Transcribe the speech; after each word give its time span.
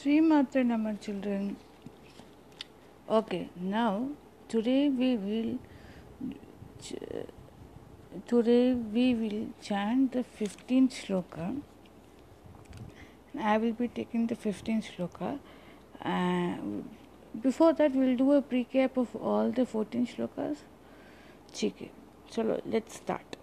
Sri 0.00 0.20
Matra 0.20 0.64
Nama 0.64 0.94
children. 0.94 1.56
Okay, 3.10 3.48
now 3.56 4.10
today 4.48 4.88
we 4.88 5.16
will 5.16 5.58
today 8.28 8.74
we 8.74 9.14
will 9.14 9.48
chant 9.60 10.12
the 10.12 10.22
15th 10.40 10.98
shloka. 10.98 11.46
I 13.40 13.58
will 13.58 13.72
be 13.72 13.88
taking 13.88 14.28
the 14.28 14.36
15th 14.36 14.92
shloka. 14.92 15.40
Uh, 16.00 16.58
before 17.42 17.72
that, 17.72 17.92
we'll 17.92 18.16
do 18.16 18.30
a 18.34 18.42
recap 18.42 18.96
of 18.96 19.16
all 19.16 19.50
the 19.50 19.66
14 19.66 20.06
shlokas. 20.06 20.58
Okay, 21.52 21.90
so 22.30 22.62
let's 22.64 22.94
start 22.94 23.36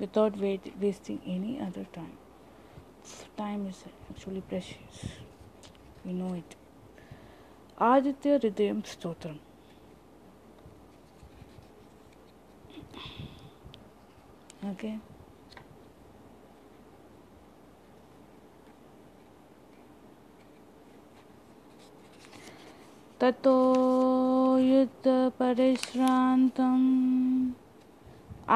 without 0.00 0.36
wait, 0.36 0.72
wasting 0.80 1.20
any 1.24 1.60
other 1.60 1.86
time. 1.92 2.18
Time 3.36 3.68
is 3.68 3.84
actually 4.10 4.40
precious 4.40 5.25
you 6.06 6.12
know 6.12 6.34
it. 6.34 6.56
Aditya 7.78 8.38
Hridayam 8.38 8.82
Stotram. 8.84 9.38
Okay. 14.64 14.98
ततो 23.20 23.52
युद्धपरिश्रान्तम् 24.60 25.30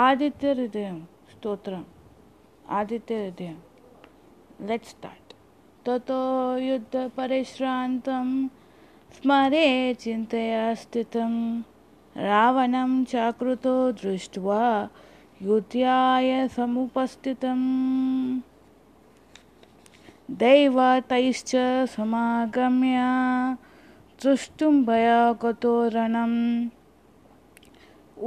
आदित्यहृदयं 0.06 0.98
स्तोत्रम् 1.32 1.84
आदित्यहृदयं 2.78 3.56
लेट् 4.68 4.86
start 4.92 5.19
ततो 5.86 6.22
युद्धपरिश्रान्तं 6.58 8.26
स्मरे 9.16 9.68
चिन्तया 10.00 10.74
स्थितं 10.74 11.32
रावणं 12.16 13.04
चाकृतो 13.04 13.74
दृष्ट्वा 13.92 14.64
युद्धाय 15.42 16.48
समुपस्थितम् 16.56 17.66
दैवतैश्च 20.40 21.52
समागम्य 21.94 22.98
दृष्टुं 24.22 24.74
भयागतो 24.84 25.72
रणम् 25.94 26.68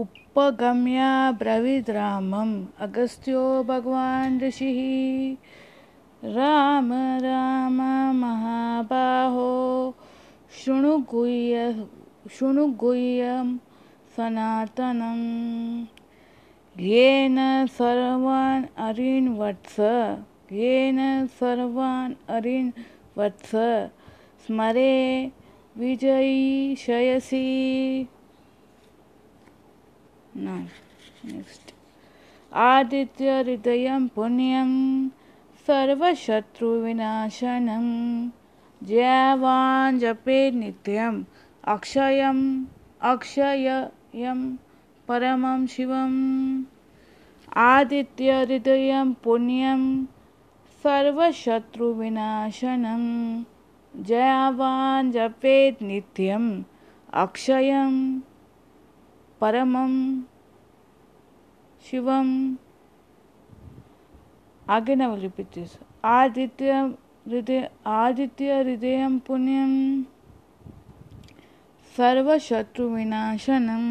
उपगम्य 0.01 1.01
ब्रवीद्रामम् 1.39 2.55
अगस्त्यो 2.79 3.43
भगवान् 3.63 4.41
ऋषिः। 4.41 4.79
राम 6.25 6.93
राम 7.23 7.81
महाबाहो। 8.15 9.95
शृणु 10.51 10.97
गुह्य, 10.97 11.85
शृणु 12.31 12.67
गुह्यं 12.67 13.57
सनातनम् 14.17 15.85
येन 16.81 17.65
सर्वान् 17.65 18.65
अरिन् 18.77 19.37
वत्स, 19.37 19.79
येन 20.51 21.27
सर्वान् 21.27 22.13
अरिन् 22.29 22.71
वत्स, 23.17 23.51
स्मरे 24.47 25.31
विजयी 25.77 26.75
शयसि। 26.75 28.07
नेक्स्ट 30.37 31.73
आदित्यहृदयं 32.53 34.07
पुण्यं 34.07 34.71
सर्वशत्रुविनाशनं 35.67 37.85
जयावान् 38.83 39.99
जपे 39.99 40.51
नित्यम्। 40.51 41.23
अक्षयम् 41.63 42.65
अक्षयं 43.01 44.55
परमं 45.07 45.67
शिवम्। 45.67 46.63
आदित्यहृदयं 47.55 49.13
पुण्यं 49.13 50.05
सर्वशत्रुविनाशनं 50.83 53.03
जयावान् 54.03 55.11
जपेत् 55.11 55.83
नित्यम्। 55.83 56.63
अक्षयं 57.13 58.19
परमं 59.41 60.21
शिवम्। 61.89 62.55
आगे 64.69 64.95
ना 64.95 65.15
दिस 65.39 65.77
आदित्य 66.05 66.71
हृदय 67.27 67.69
आदित्य 67.87 68.59
हृदयं 68.59 69.19
पुण्यं 69.19 70.03
सर्वशत्रुविनाशनं। 71.97 73.83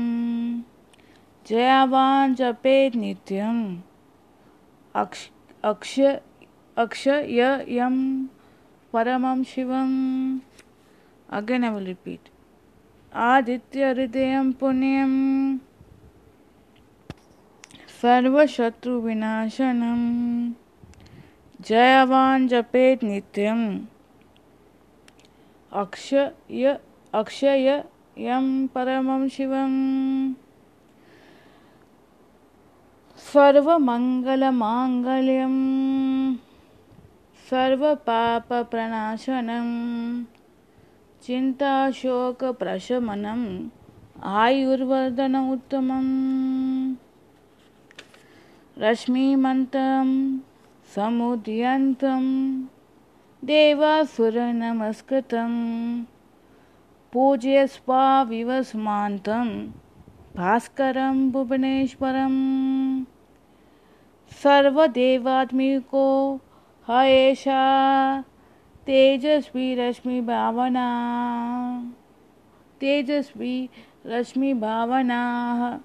जयावान् 1.47 2.35
जपेत् 2.35 2.97
नित्यम् 2.97 3.77
अक्ष 4.95 5.29
अक्ष 5.65 6.01
अक्षयं 6.79 8.27
परमं 8.93 9.45
शिवम्। 9.45 10.39
अगेन 11.31 11.65
आई 11.65 11.71
विल 11.71 11.85
रिपीट 11.85 12.21
आदित्य 13.15 13.91
हृदयं 13.91 14.53
पुण्यं। 14.53 15.13
सर्वशत्रुविनाशनं। 18.03 19.13
जयवान् 21.69 22.49
जपेत् 22.49 23.05
नित्यम्। 23.05 23.81
अक्षय 25.73 26.79
अक्षयं 27.15 28.67
परमं 28.67 29.29
शिवम्। 29.29 30.35
सर्वमङ्गलमाङ्गल्यं 33.33 35.57
सर्वपापप्रणाशनं 37.51 39.69
चिन्ताशोकप्रशमनम्। 41.27 43.69
आयुर्वर्धन 44.25 45.37
उत्तमम्। 45.37 46.95
रश्मिमन्तं 48.79 50.39
समुदयन्तं 50.95 52.25
देवासुरनमस्कृतं 53.45 55.53
पूज्यस्वा 57.13 58.23
विवस्मान्तं। 58.23 59.69
भास्करं 60.37 61.31
भुवनेश्वरम्। 61.31 63.05
सर्वदेवात्मिको 64.43 66.41
ह 66.91 67.03
एषा 67.03 68.25
तेजस्वी 68.87 69.75
रश्मिभावना 69.75 70.87
तेजस्वी 72.81 73.69
रश्मिभावनाः 74.07 75.79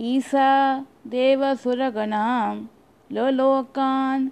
ईसा 0.00 0.84
देवसुरगणां 1.06 2.66
लोकान् 3.12 4.28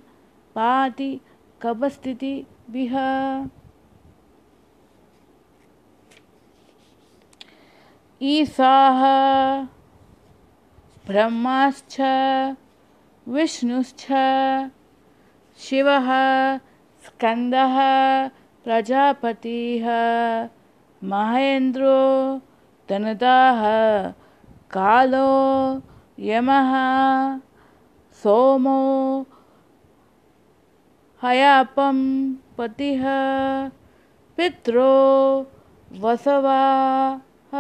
पाति 0.55 1.21
कपस्थितिभिः 1.63 2.97
ईसाः 8.23 9.01
ब्रह्माश्च 11.07 11.97
विष्णुश्च 13.29 14.07
शिवः 15.59 16.09
स्कन्दः 17.07 17.77
प्रजापतिः 18.65 19.87
महेन्द्रो 21.05 21.97
धनदाः 22.91 23.63
कालो 24.77 25.31
यमः। 26.19 26.73
सोमो 28.25 28.81
हयापं 31.23 31.97
पतिः 32.59 33.03
पित्रो 34.39 34.93
वसवाः 36.03 37.57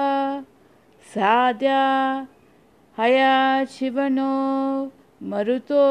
साद्या 1.15 1.83
हया 2.99 3.35
शिवनो 3.75 4.33
मरुतो 5.31 5.85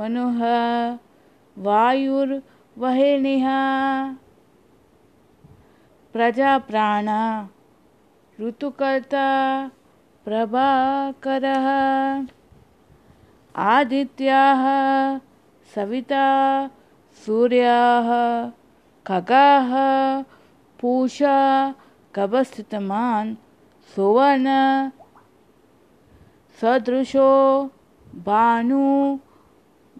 मनुः 0.00 0.40
वायुर्वहिनिः 1.56 3.46
प्रजाप्राणा 6.14 7.20
ऋतुकर्ता 8.38 9.26
प्रभाकरः 10.26 11.68
आदित्याः 13.56 14.62
सविता 15.74 16.26
सूर्याः 17.24 18.08
खगाः 19.06 19.72
पूषा 20.80 21.38
कवस्थितमान् 22.14 23.34
सुवर्ण 23.94 24.48
सदृशो 26.60 27.30
भानु 28.26 29.18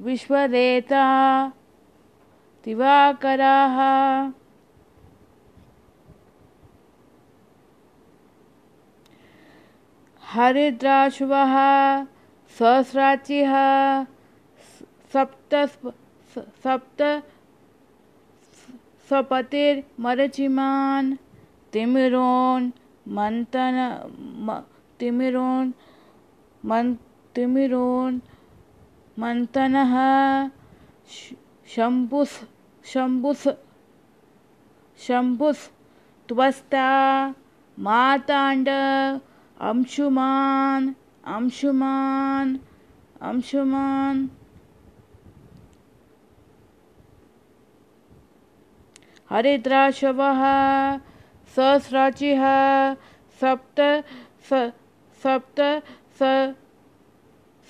विश्वरेता 0.04 1.04
दिवाकराः। 2.64 3.78
हरिद्राश्वः 10.32 11.54
सहस्राचिः 12.58 13.54
सप्त 15.12 15.54
सप्त 16.64 17.00
सपतिर्मरचिमान् 19.10 21.08
तिमिरोन् 21.72 22.70
मन्तन 23.16 23.78
तिमिरोन् 25.00 25.72
मन् 26.70 26.94
तिमिरोन् 27.34 28.16
मन्तनः 29.20 29.94
शम्भुस् 31.74 32.36
शम्भुस् 32.92 33.46
शम्भुस् 35.06 35.68
त्वस्ता, 36.28 36.88
माताण्ड, 37.86 38.68
अंशुमान् 39.68 40.86
अंशुमान् 41.26 42.50
अंशुमान् 43.28 44.20
हरिद्राशवः 49.30 50.42
सहस्राचिः 51.56 52.42
सप्त 53.40 53.80
सप्त 55.22 55.60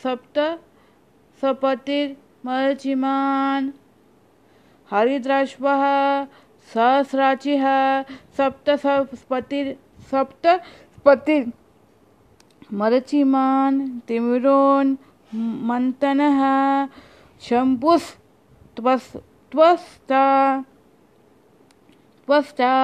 सप्त 0.02 0.38
सपतिर्मर्चिमान् 1.42 2.46
हरिद्राश्वः 4.90 5.82
सहस्राचिः 6.72 7.66
सप्त 8.36 8.70
सपतिर् 8.84 9.70
सप्त 10.10 10.46
पतिर् 11.04 11.44
मरचिमान् 12.78 13.78
तिमिरोन् 14.08 14.90
मन्तनः 15.68 16.40
शम्पुस् 17.46 18.10
त्वस् 18.76 19.10
त्वस्ता 22.28 22.74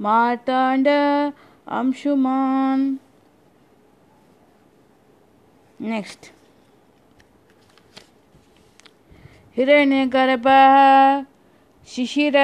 मार्ताण्ड 0.00 0.88
अंशुमान्। 1.78 2.84
नेक्स्ट। 5.80 6.22
हिरण्यगर्भः 9.56 10.74
शिशिर 11.94 12.36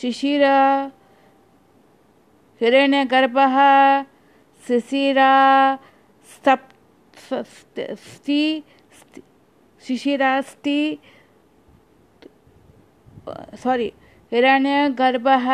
शिशिर, 0.00 0.42
हिरण्यगर्भः 2.60 3.56
शिशिरा 4.66 5.32
सप् 6.44 6.68
शिशिरास्ति, 9.86 10.80
सॉरी, 13.62 13.92
हिरण्यगर्भः, 14.32 15.46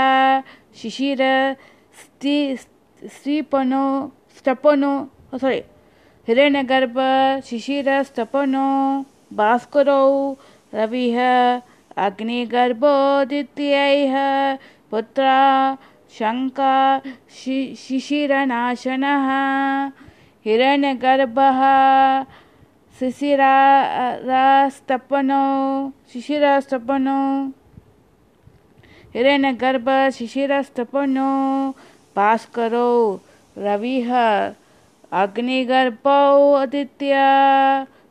शिशिर, 0.80 1.22
स्ति 2.00 2.56
स्त्रीपनो 2.58 3.84
स्तपनो 4.38 4.92
सॉरी, 5.40 5.60
हिरण्यगर्भ, 6.28 6.98
शिशिर 7.46 8.02
स्तपनो 8.02 8.66
भास्करौ, 9.32 10.06
रविः 10.74 11.18
अग्निगर्भोदित्यैः 11.96 14.14
पुत्रा 14.90 15.76
शङ्का 16.18 17.00
शि, 17.30 17.74
शिशिरनाशनः। 17.78 19.28
हिरण्यगर्भः 20.44 21.60
शिशिरास्तपनो 22.98 25.44
शिशिरास्तपनो। 26.12 27.20
हिरण्यगर्भ 29.14 30.10
शिशिरस्तपनो। 30.10 31.30
भास्करो, 32.16 33.20
रविः 33.58 34.10
अग्निगर्भो 35.12 36.54
Aditya 36.54 37.14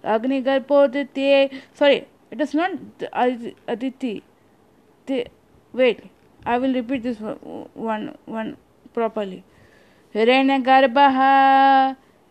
अग्निगर्भोदित्ये 0.05 1.49
sorry 1.79 2.01
it 2.33 2.41
is 2.41 2.53
not 2.53 2.71
aditi 3.67 4.13
the, 5.07 5.17
wait 5.73 5.99
i 6.45 6.57
will 6.57 6.73
repeat 6.73 7.03
this 7.03 7.19
one 7.89 8.05
one 8.39 8.51
properly 8.93 9.41
हिरण्यगर्भः 10.15 11.15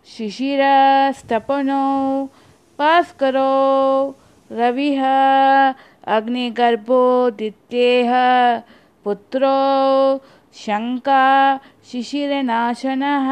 शिशिरस्तपनो 0.06 1.78
भास्करो 2.78 3.54
रविः 4.50 5.02
अग्निगर्भोदित्येः 6.16 8.12
पुत्रो 9.06 9.56
शङ्का 10.54 11.22
शिशिरनाशनः 11.90 13.28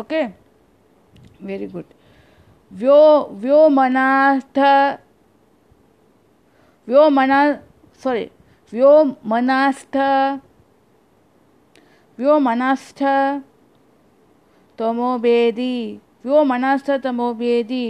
ओके 0.00 0.22
वेरी 1.46 1.66
गुड 1.76 1.97
व्यो 2.70 3.02
व्योमनास्थ 3.42 4.58
व्योमना 6.88 7.40
सॉरी 8.02 8.24
व्योमनास्थ 8.72 9.96
व्योमनास्थ 12.18 13.02
तमोवेदी 14.78 15.74
व्योमनास्थ 16.24 16.90
तमोवेदी 17.04 17.84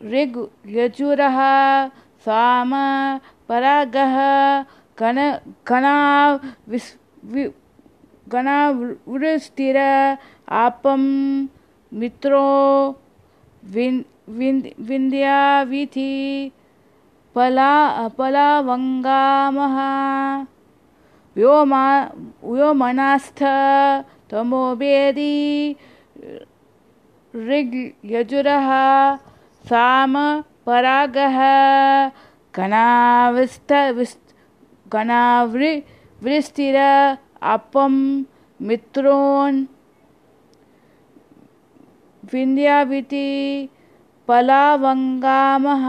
ऋग्, 0.00 0.36
यजुरः, 0.76 1.38
साम, 2.24 2.72
परागः 3.48 4.16
गण 4.98 5.18
गणा 5.70 5.96
विस्, 6.68 6.92
वि 7.32 7.44
गणावृष्टिर 8.32 9.76
आपं, 10.62 11.02
मित्रो 11.92 12.44
विन्द्याविधि 14.78 16.50
पला, 17.34 18.08
पलावङ्गामः। 18.08 19.78
व्योमा, 21.36 22.04
व्योमनास्थ 22.44 23.42
तमोवेदी 24.30 25.76
ऋग् 27.34 27.90
यजुरः, 28.04 28.68
साम 29.66 30.40
परागः। 30.66 31.38
गणाविस्त, 32.56 33.72
विस्, 33.72 34.16
गणावृ, 34.92 35.80
वृष्टिर, 36.22 36.76
अपं, 37.42 38.22
मित्रोन् 38.62 39.64
विन्द्याविति 42.32 43.68
पलावङ्गामः। 44.28 45.86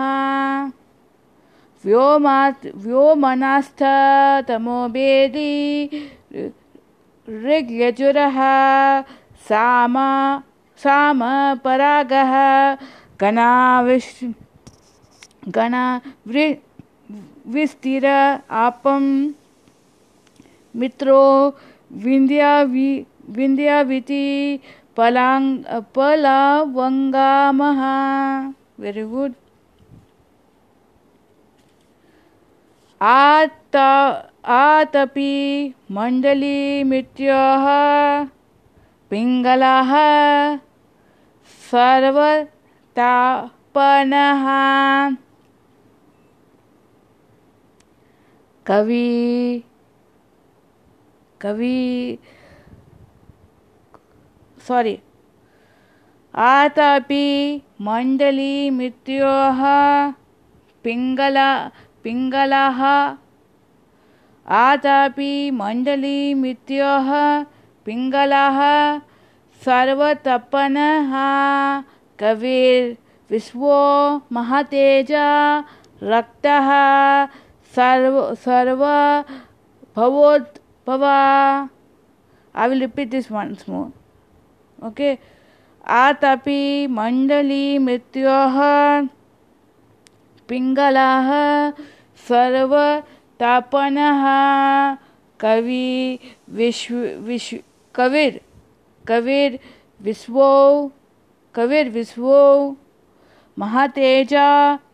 व्योमा 1.86 2.50
व्योमनास्थ 2.76 3.82
तमोवेदी 4.48 5.54
ऋग्यजुरः, 7.30 8.40
साम 9.50 9.96
साम 10.78 11.20
परागः 11.56 12.34
गणाविश्, 13.22 14.24
गणा 15.50 16.02
वृ, 16.28 16.54
विस्तिर 17.48 18.06
आपं 18.52 19.32
मित्रो, 20.76 21.22
विन्द्यावि, 21.92 23.06
विन्द्याविति 23.30 24.60
पलांग 24.98 25.64
पलावङ्गामः 25.96 27.82
वेरी 28.84 29.04
गुड 29.14 29.34
आत 33.02 33.76
आतपि 34.56 35.34
मण्डलीमित्यः 35.96 37.66
पिङ्गलाः 39.10 39.92
सर्वतापनः। 41.72 42.96
कवि 48.68 49.10
कवि 51.42 51.80
सॉरी 54.68 55.00
आतापि 56.36 57.62
मण्डली 57.82 58.70
मृत्योः 58.70 59.62
पिङ्गल, 60.84 61.38
पिङ्गलः। 62.04 62.82
आतापि 64.48 65.52
मण्डली 65.52 66.34
मृत्योः 66.34 67.10
पिङ्गलः। 67.86 68.60
सर्वतपनः 69.66 71.14
कविर्विश्वो 72.20 73.78
महतेजा 74.32 75.30
रक्तः। 76.04 76.70
सर्व 77.76 78.36
सर्व 78.36 78.84
भवोद् 79.96 80.58
भवा 80.88 81.70
I 82.58 82.70
will 82.70 82.82
repeat 82.88 83.12
this 83.12 83.28
once 83.32 83.70
more. 83.70 84.05
Okay. 84.82 85.18
आतपि 85.86 86.88
मण्डली 86.90 87.78
मृत्योः 87.78 88.56
पिङ्गलाः 90.50 91.30
सर्वतापनः 92.28 94.24
कवि 95.40 96.20
विश्व 96.60 96.96
विश्व 97.28 97.58
कविर् 97.96 98.38
कविर् 99.08 99.58
विश्वो 100.06 100.50
कविर् 101.56 101.90
विश्वो 101.98 102.42
महातेजा 103.58 104.48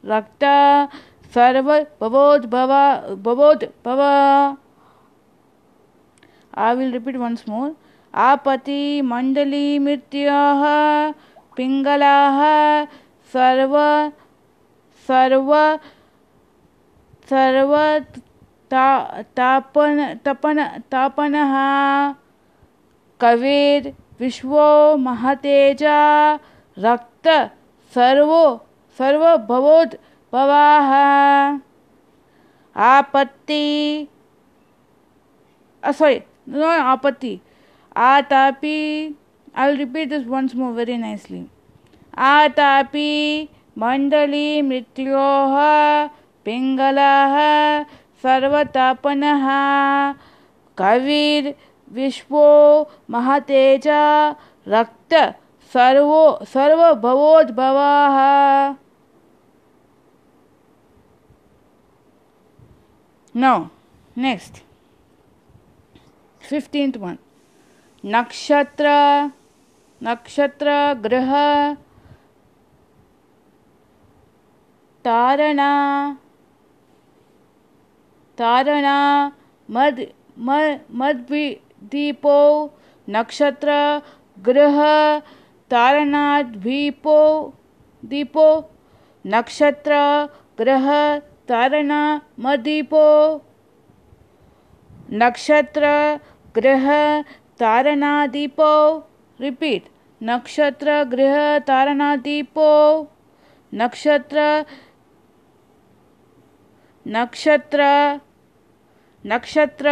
रक्ता 0.06 0.58
सर्व 1.36 1.72
भवोद्भव 2.02 2.74
भवोद्भव 3.28 4.02
I 6.54 6.74
will 6.74 6.92
repeat 6.92 7.18
once 7.18 7.48
more. 7.48 7.76
आपति 8.14 9.02
मण्डली 9.02 9.80
मृत्योः 9.80 10.64
पिङ्गलाः 11.58 12.40
सर्व 13.34 13.76
सर्व 15.08 15.52
सर्व 17.30 17.74
तापन 18.72 19.98
तपन 20.26 20.64
तापनः 20.92 21.56
कविर् 23.22 23.88
विश्वो 24.22 24.98
महतेजा, 24.98 26.00
रक्त 26.78 27.28
सर्वो 27.94 28.44
सर्वभवोद् 29.00 29.96
भवाः। 30.34 30.92
आपत्ति 32.76 33.64
सॉरी 35.84 36.22
नो 36.50 36.68
आपत्ति 36.68 37.40
आ 38.02 38.20
Tapi 38.30 38.78
I 39.56 39.76
repeat 39.76 40.10
this 40.10 40.26
once 40.28 40.56
more 40.56 40.72
very 40.74 40.98
nicely 40.98 41.44
आ 42.18 42.48
मंडली 43.78 44.62
मृत्यो 44.62 45.26
पिंगल 46.46 46.98
सर्वतापन 48.24 49.22
कवीर 50.78 51.54
विश्वो, 51.92 52.48
महतेज, 53.10 53.88
रक्त, 54.68 55.14
सर्वो, 55.74 56.24
सर्वभवोद्भवा। 56.54 57.90
नो 63.36 63.56
नेक्स्ट 64.18 64.64
फिफ्टींथ 66.42 66.98
वन 66.98 67.18
नक्षत्र 68.04 68.88
नक्षत्र 70.02 70.72
ग्रह, 71.04 71.34
तारणा 75.06 75.72
तारणा, 78.38 78.98
मद 79.70 80.00
मद्वीपो 81.00 82.38
नक्षत्र 83.08 83.72
ग्रह, 84.38 84.80
तारणाद्वीपो, 85.72 87.20
दीपो, 88.04 88.48
नक्षत्र 89.26 89.94
ग्रह, 90.60 90.90
तारणा 91.50 92.02
मदीपो 92.40 93.06
नक्षत्र 95.22 95.86
ग्रह 96.56 96.88
तारणादीपो। 97.62 98.74
रिपीट 99.42 99.84
नक्षत्र 100.22 101.04
गृह 101.12 101.36
तारणादीपो 101.68 102.72
नक्षत्र 103.74 104.40
नक्षत्र 107.06 107.82
नक्षत्र 109.26 109.88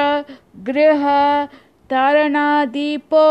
गृह 0.68 1.06
तारणादीपो 1.92 3.26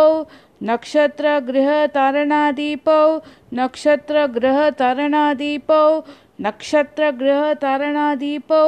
नक्षत्र 0.62 1.38
गृह 1.48 1.70
तारणादीपो 1.94 3.00
नक्षत्र 3.52 4.24
गृह 4.36 4.58
तारणादीपो 4.80 5.82
नक्षत्र 6.46 7.10
गृह 7.20 7.52
तारणादीपो 7.62 8.62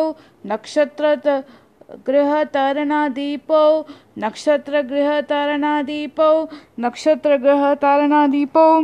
नक्षत्र 0.44 1.14
गृहतारणादीपौ 2.06 3.82
नक्षत्रगृहतारणादीपौ 4.16 6.46
नक्षत्रगृहतारणादीपौ 6.78 8.80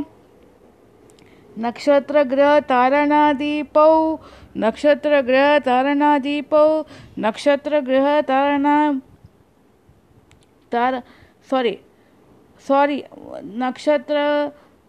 नक्षत्रगृहतारणादीपौ 1.57 4.17
नक्षत्रगृहतारणादीपौ 4.57 6.83
नक्षत्रगृहतारणा 7.19 8.93
तार 10.73 10.99
सॉरी 11.51 11.75
सॉरी 12.65 13.01
नक्षत्र 13.63 14.17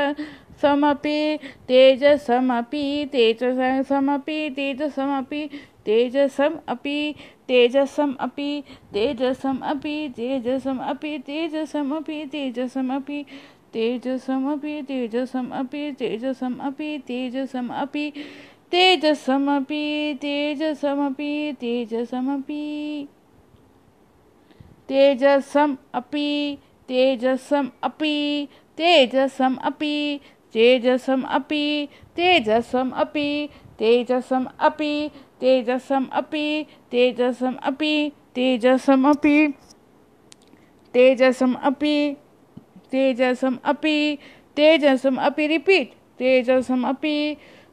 समपि 0.60 1.38
तेजसमपि 1.68 2.82
तेजसमपि 3.12 4.38
तेजसमपि 4.56 5.48
तेजसम् 5.86 6.56
अपि 6.68 7.14
तेजसम् 7.48 8.12
अपि 8.24 8.48
तेजसम् 8.92 9.60
अपि 9.70 9.88
तेजसम् 10.16 10.80
अपि 10.90 11.18
तेजसम् 11.28 11.92
अपि 11.98 12.24
तेजसम् 12.32 12.90
अपि 12.96 13.24
तेजसमपि 13.74 14.82
तेजसमपि 14.88 15.90
तेजसमपि 16.00 16.98
तेजसमपि 17.08 18.10
तेजसमपि 18.72 19.84
तेजसमपि 20.22 21.30
तेजसमपि 21.60 22.62
तेजसम् 24.90 25.74
अपि 25.94 26.28
तेजसम् 26.88 27.68
अपि 27.88 28.14
तेजसम् 28.78 29.56
अपि 29.68 29.94
तेजसम् 30.54 31.26
अपि 31.38 31.64
तेजसम् 32.16 32.90
अपि 33.02 33.26
तेजसम् 33.80 34.46
अपि 34.62 35.10
तेजसम् 35.40 36.08
अपि 36.20 36.44
तेजसम् 36.90 37.56
अपि 37.70 37.94
तेजसम् 38.34 39.06
अपि 39.12 39.36
तेजसम् 40.94 41.54
अपि 41.70 41.94
तेजसम 42.91 43.57
अपि 43.73 43.97
तेजसम 44.57 45.15
अपि 45.27 45.47
रिपीट 45.47 45.93
तेजसम 46.19 46.87
अपि 46.87 47.15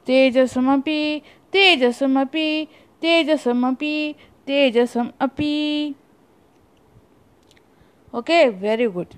तेजसम 0.06 0.72
अपि 0.72 1.00
तेजसम 1.52 2.20
अपि 2.20 2.46
तेजसम 3.02 3.66
अपि 3.68 3.94
तेजसम 4.46 5.10
अपि 5.20 5.52
okay 8.14 8.50
very 8.50 8.88
good 8.88 9.14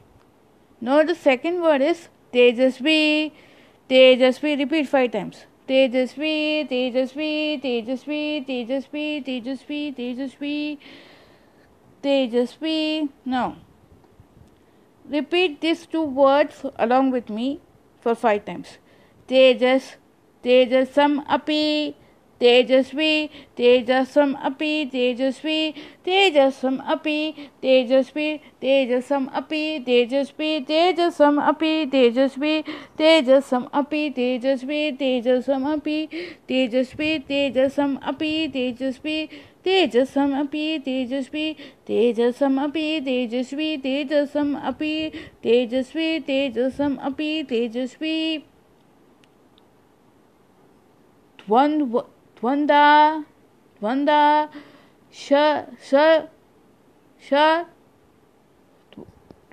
now 0.81 1.03
the 1.03 1.15
second 1.15 1.61
word 1.61 1.83
is 1.83 2.09
tejasvi 2.33 3.33
tejasvi 3.91 4.53
repeat 4.61 4.89
five 4.89 5.11
times 5.11 5.41
tejasvi 5.69 6.35
tejasvi 6.73 7.33
tejasvi 7.65 8.23
tejasvi 8.47 9.07
tejasvi 9.27 9.81
tejasvi 9.99 10.57
tejasvi 12.05 12.79
now 13.27 13.49
Repeat 15.10 15.62
these 15.62 15.86
two 15.88 16.04
words 16.04 16.64
along 16.78 17.12
with 17.12 17.30
me 17.30 17.60
for 18.00 18.14
five 18.16 18.46
times. 18.46 18.78
Tejas, 19.28 19.96
Tejasam 20.44 21.26
api, 21.28 21.96
Tejasvi, 22.40 23.30
Tejasam 23.58 24.36
api, 24.42 24.90
Tejasvi, 24.90 25.76
Tejasam 26.06 26.80
api, 26.88 27.50
Tejasvi, 27.62 28.40
Tejasam 28.62 29.28
api, 29.34 29.84
Tejasvi, 29.86 30.64
Tejasam 30.88 31.38
api, 31.44 31.84
Tejasvi, 31.92 32.64
Tejasam 32.98 33.68
api, 33.74 34.16
Tejasvi, 34.16 34.84
Tejasam 34.98 35.64
api, 35.74 36.10
Tejasvi, 36.48 37.12
Tejasam 37.28 38.00
api, 38.02 38.50
Tejasvi, 38.54 39.30
तेजसम 39.64 40.40
अपि 40.40 40.80
तेजस्वी, 40.80 41.56
तेजसम 41.88 42.64
अपि 42.64 43.02
तेजस्वी, 43.06 43.78
तेजसम 43.78 44.60
अपि 44.60 45.12
तेजस्वी, 45.44 46.20
तेजसम 46.20 46.96
अपि 46.96 47.44
तेजस्वी। 47.50 48.44
द्वन्द्व 51.40 52.00
द्वन्द्वा 52.40 53.24
द्वन्द्वा 53.82 54.50
श 55.14 55.34
श 55.84 55.96
श 57.24 57.34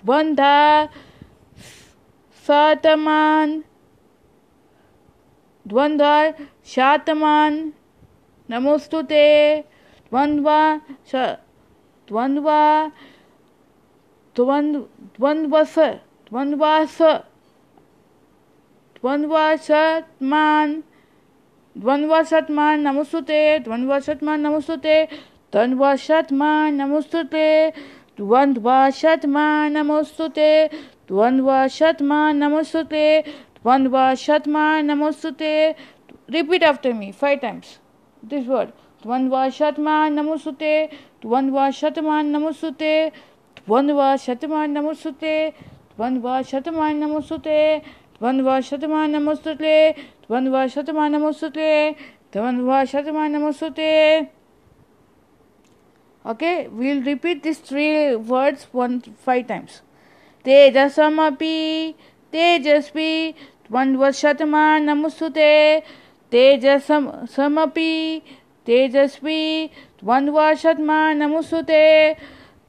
द्वन्द्वा 0.05 0.87
शातमान। 2.47 3.63
नमोस्तुते 8.51 9.25
द्वन्द्वा 10.11 10.61
द्वन्द्वा 12.09 12.61
द्वन्द् 14.37 14.77
द्वन्द्वस 15.19 15.75
द्वन्द्वास 16.31 16.99
द्वन्द्वासत्मान् 19.03 20.75
द्वन्द्वासत्मान् 21.83 22.83
नमस्तुते 22.83 23.41
द्वन्द्वासत्मान् 23.67 24.43
नमस्तुते 24.43 24.97
द्वन्द्वासत्मान् 25.53 26.77
नमस्तुते 26.77 27.49
द्वन्द्वासत्मान् 28.19 29.73
नमस्तुते 29.77 30.51
द्वन्द्वासत्मान् 31.09 32.39
नमस्तुते 32.39 33.05
द्वन्द्वासत्मान् 33.67 34.87
नमस्तुते, 34.87 35.53
repeat 36.29 36.63
after 36.63 36.95
me 36.95 37.13
five 37.13 37.41
times, 37.41 37.79
this 38.23 38.47
word. 38.47 38.73
त्वन्वशतमान 39.03 40.13
नमोस्तुते 40.19 40.75
त्वन्वशतमान 41.23 42.27
नमोस्तुते 42.35 42.93
त्वन्वशतमान 43.57 44.71
नमोस्तुते 44.71 45.35
त्वन्वशतमान 45.97 46.97
नमोस्तुते 47.03 47.59
त्वन्वशतमान 48.19 49.11
नमोस्तुते 49.11 49.77
त्वन्वशतमान 50.27 51.15
नमोस्तुते 51.15 51.71
त्वन्वशतमान 52.33 53.33
नमोस्तुते 53.37 53.93
okay 56.25 56.55
we 56.69 56.87
will 56.87 57.03
repeat 57.05 57.43
this 57.43 57.69
three 57.69 57.89
words 58.31 58.67
one 58.75 58.99
five 59.27 59.45
times 59.49 59.81
तेजसमपि, 60.45 61.57
तेजस्वी 62.33 63.33
त्वन्वशतमान 63.69 64.83
नमोस्तुते 64.83 65.53
तेजसम, 66.33 67.11
समपि 67.37 68.23
तेजस्वी 68.67 69.41
द्वन्द्वशतमानमुसुते 70.03 71.85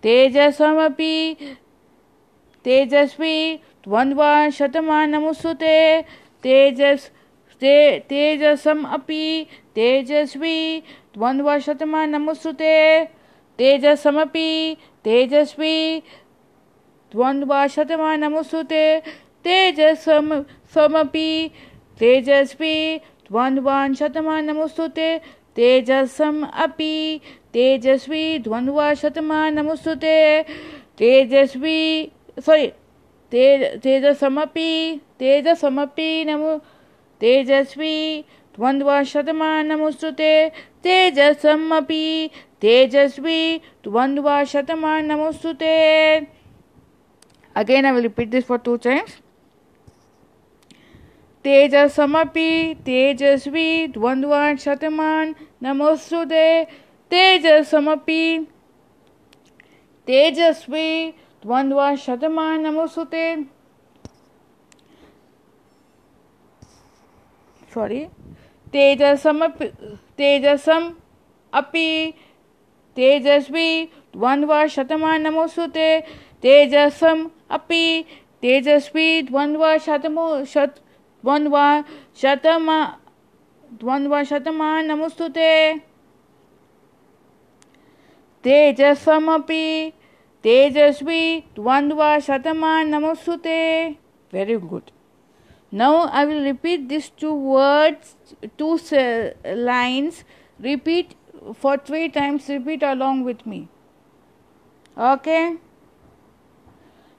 तेजसमपि 0.04 1.16
तेजस्वी 2.66 3.36
द्वन्द्वशतमानमुसुते 3.88 5.78
तेजस् 6.44 7.10
ते 7.62 7.76
तेजसम् 8.10 8.86
अपि 8.96 9.24
तेजस्वी 9.76 10.58
द्वन्द्वशतमानमुसुते 11.18 12.76
तेजसमपि 13.60 14.50
तेजस्वी 15.06 15.76
द्वन्द्वशतमानमुसुते 17.12 18.84
तेजसम 19.46 20.34
समपि 20.76 21.32
तेजस्वी 22.00 22.76
द्वन्द्वशतमानमुसुते 23.32 25.10
ते 25.18 25.37
तेजसम 25.58 26.44
अपि 26.66 26.96
तेजस्वी 27.54 28.24
द्वन्द्वशतमा 28.46 29.40
नमस्ते 29.50 30.18
तेजस्वी 31.00 31.80
sorry 32.46 32.68
Tej 33.32 33.64
तेजसमपि 33.84 34.72
तेजसमपि 35.20 36.10
NaMo 36.28 36.58
Tejashwi 37.22 37.96
द्वन्द्वशतमानमुस्तुते 38.58 40.34
तेजसमपि 40.86 42.04
Tejashwi 42.62 43.42
द्वन्द्वशतमानमुस्तुते 43.84 45.76
Again, 47.56 47.88
I 47.88 47.92
will 47.92 48.04
repeat 48.04 48.30
this 48.30 48.46
for 48.46 48.60
two 48.60 48.78
times. 48.78 49.18
तेजसमपि 51.48 52.52
तेजस्वी 52.86 53.68
द्वन्द्वान् 53.88 54.58
शतमान् 54.58 55.34
नमोस्तुते 55.64 56.48
तेजसमपि 57.12 58.24
तेजस्वी 60.08 60.88
द्वन्द्वान् 61.44 61.98
शतमान् 61.98 62.64
नमोस्तुते 62.64 63.24
सॉरी 67.74 68.04
तेजसम 68.74 69.46
तेजसम 70.20 70.90
अपि 71.54 71.90
तेजस्वी 72.98 73.70
द्वन्द्वा 74.16 74.66
शतमान 74.68 75.22
नमोस्तुते 75.22 75.90
तेजसम 76.44 77.26
अपि 77.58 77.86
तेजस्वी 78.42 79.22
द्वन्द्वा 79.22 79.78
शतमो 79.86 80.28
शत 80.46 80.80
द्वन्द्व 81.28 81.58
शतम, 82.22 82.70
द्वन्द्व 83.80 84.24
तेजस्वी 90.44 91.40
द्वन्द्व 91.56 92.04
very 94.34 94.56
good 94.58 94.90
now 95.74 95.94
I 96.06 96.26
will 96.26 96.44
repeat 96.44 96.88
this 96.88 97.12
two 97.22 97.32
words 97.32 98.36
two 98.60 98.78
lines 99.46 100.24
repeat 100.60 101.14
for 101.64 101.78
three 101.88 102.08
times 102.08 102.50
repeat 102.50 102.84
along 102.84 103.26
with 103.26 103.48
me 103.48 103.60
okay 104.98 105.40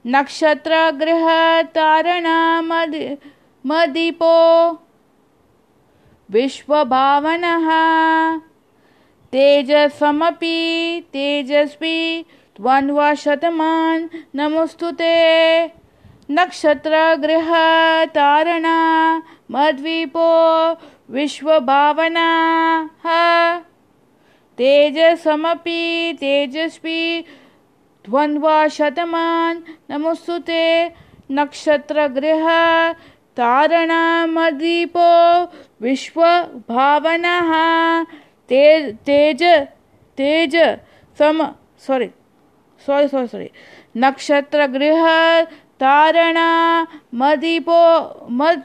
नक्षत्र 0.05 0.91
गृह 1.01 1.29
तारणा 1.75 2.39
मध्य 2.63 3.17
मदीपो। 3.69 4.71
विश्वभावनः। 6.31 7.69
तेजसमपि, 9.33 11.01
तेजस्वी 11.13 12.23
द्वन्द्वशतमान् 12.23 14.09
नमोस्तुते 14.35 15.67
नक्षत्रगृह 16.31 17.51
तारणा, 18.05 19.17
मद्वीपो, 19.51 20.73
विश्वभावना। 21.11 22.29
तेजसमपि, 24.59 26.13
तेजस्वी 26.21 27.21
द्वन्द्वाशतमान् 28.09 29.61
नमोऽस्तु 29.91 30.39
ते। 30.39 30.89
नक्षत्रगृह 31.31 32.49
तारणा 33.39 34.01
मद्वीपो 34.27 35.09
विश्वभावनः। 35.81 37.53
ते 38.51 38.93
तेज 39.07 39.43
तेज, 40.19 40.57
सम 41.19 41.43
सॉरी 41.87 42.09
सॉरी 42.87 43.09
सॉरी 43.09 43.27
सॉरी 43.27 43.49
नक्षत्रगृह 43.97 45.05
तारणा 45.81 46.47
मदीपो 47.15 47.81
मद 48.31 48.63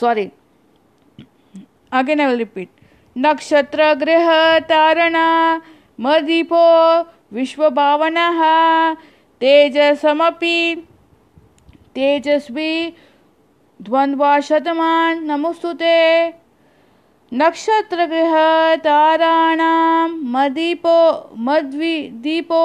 sorry 0.00 0.28
again 1.92 2.20
I 2.20 2.26
will 2.26 2.38
repeat 2.38 2.68
नक्षत्र 3.16 3.92
गृह 3.94 4.28
तारणा 4.68 5.26
मदीपो 6.00 6.64
विश्वभावनः। 7.32 8.42
तेजसमपि 9.40 10.85
तेजस्वी 11.96 12.72
द्वन्द्वाशतमान् 13.86 15.24
नमोस्तुते। 15.28 15.98
नक्षत्रगृह 17.40 18.34
ताराणां 18.84 20.08
मदीपो 20.34 20.98
मद्वि 21.46 21.96
दीपो 22.24 22.64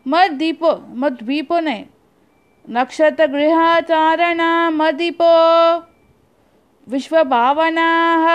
मद्दीपो 0.08 0.72
मद्वीपो 0.96 1.60
नहीं. 1.60 1.86
नक्षत्रगृहतारणामद्वीपो 2.70 5.32
विश्वभावनाः 6.88 8.26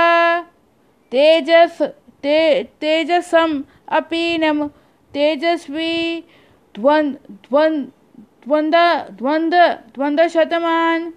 तेजस 1.13 1.83
ते 2.25 2.39
तेजसम् 2.81 3.63
अपि 3.89 4.39
नम 4.39 4.67
तेजस्वी 5.15 6.25
द्वन् 6.75 7.15
द्वन् 7.31 7.85
द्वन्द्व 8.47 8.79
द्वन्द्व 9.19 9.59
द्वन्द्वशतमान् 9.95 11.11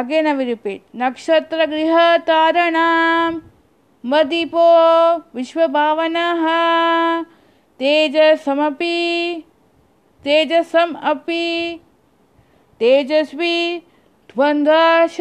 अगेन 0.00 0.32
वि 0.36 0.44
रिपीट 0.44 0.82
नक्षत्र 1.02 1.66
गृह 1.72 2.16
तारणाम 2.28 3.40
मदीपो 4.04 4.66
विश्वभावनः 5.34 6.46
तेजसमपि 7.80 8.96
तेजसम 10.24 10.94
अपि 11.10 11.44
तेजस्वी 12.80 13.56
ध्वंद्वाश 14.34 15.16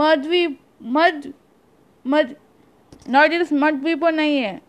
मद्वी 0.00 0.42
मद 0.94 1.16
मद 2.04 2.28
नॉट 3.08 3.32
इट 3.32 3.52
मद्वीपो 3.52 4.10
नहीं 4.10 4.38
है। 4.38 4.60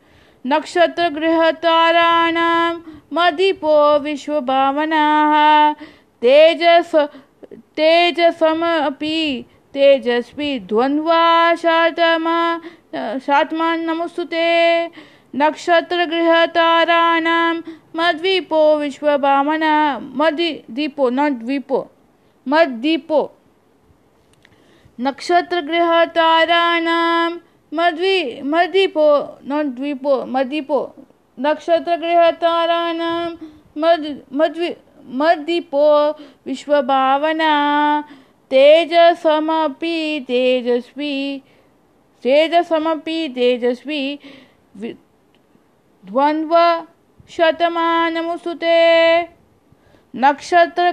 नक्षत्र 0.45 1.09
गृह 1.09 1.51
ताराणां 1.63 2.75
मदीपो 3.13 3.99
विश्वभावनाः, 3.99 5.73
तेजस 6.21 6.95
तेजसमपि 7.77 9.45
तेजस्वी 9.73 10.59
द्वन्द्वा 10.59 11.55
शातमा 11.55 12.59
शात्मान् 13.25 13.85
नमोस्तुते 13.85 14.47
नक्षत्रगृहताराणां 15.35 17.55
मद्वीपो 17.95 18.77
विश्वभावना 18.77 19.99
मदि 20.19 20.49
दीपो 20.71 21.09
न 21.09 21.29
द्वीपो 21.39 21.87
मद्दीपो 22.47 23.21
नक्षत्रगृहताराणां 24.99 27.29
मद्वी 27.73 28.41
मदीपो 28.51 29.07
न 29.47 29.51
द्वीपो 29.75 30.13
मदीपो 30.25 30.79
नक्षत्रगृहताराणां 31.37 33.29
मद् 33.81 34.05
मद्वी 34.39 34.69
मद्दीपो 35.19 35.85
विश्वभावना, 36.45 37.51
तेजसमपि 38.51 39.97
तेजस्वी 40.27 41.13
तेजसमपि 42.23 43.19
तेजस्वी 43.35 44.01
द्वन्द्व 46.03 46.53
शतमानमुसुते 47.29 48.79
नक्षत्रगृहताराणां 50.15 50.83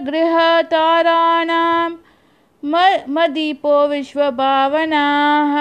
मदीपो 3.14 3.74
विश्वभावनाः। 3.88 5.54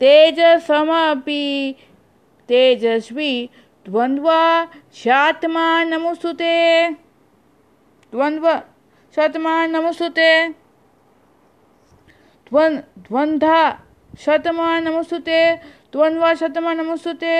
तेजसमपि 0.00 1.44
तेजस्वी 2.48 3.32
द्वन्द्वा 3.86 4.40
शात्मा 4.94 5.66
नमुसुते 5.84 6.56
द्वन्द्व 8.12 8.46
शतमान 9.16 9.70
नमस्तुते 9.70 10.30
द्वन् 12.48 12.76
द्वन्द्वा 13.06 13.60
शतमान 14.24 14.84
नमस्तुते 14.88 15.40
द्वन्द्वा 15.92 16.30
शतमान 16.40 16.76
नमस्तुते 16.80 17.36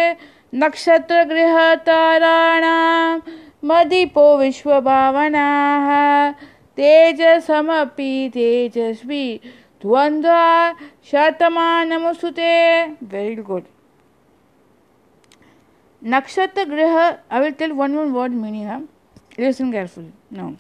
नक्षत्रगृहताराणां 0.63 1.59
मदीपो 3.69 4.27
विश्वभावनाः। 4.39 5.89
तेजसमपि 6.77 8.13
तेजस्वी 8.35 9.25
द्वन्द्वा 9.87 10.45
शतमान 11.11 11.93
नमस्तुते 11.93 12.53
very 13.15 13.35
good 13.49 13.65
nakshatra 16.03 16.65
griha 16.71 17.05
i 17.31 17.41
will 17.43 17.55
tell 17.61 17.73
one 17.75 17.95
one 17.99 18.11
word 18.17 18.33
meaning 18.41 18.67
huh? 18.69 18.81
listen 19.39 19.71
carefully 19.73 20.13
now 20.31 20.53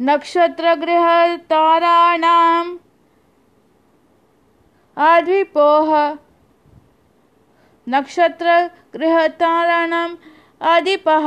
नक्षत्रगृहताराणाम् 0.00 2.70
आधिपोः 5.08 5.90
नक्षत्रगृहताराणाम् 7.94 10.14
adipah 10.60 11.26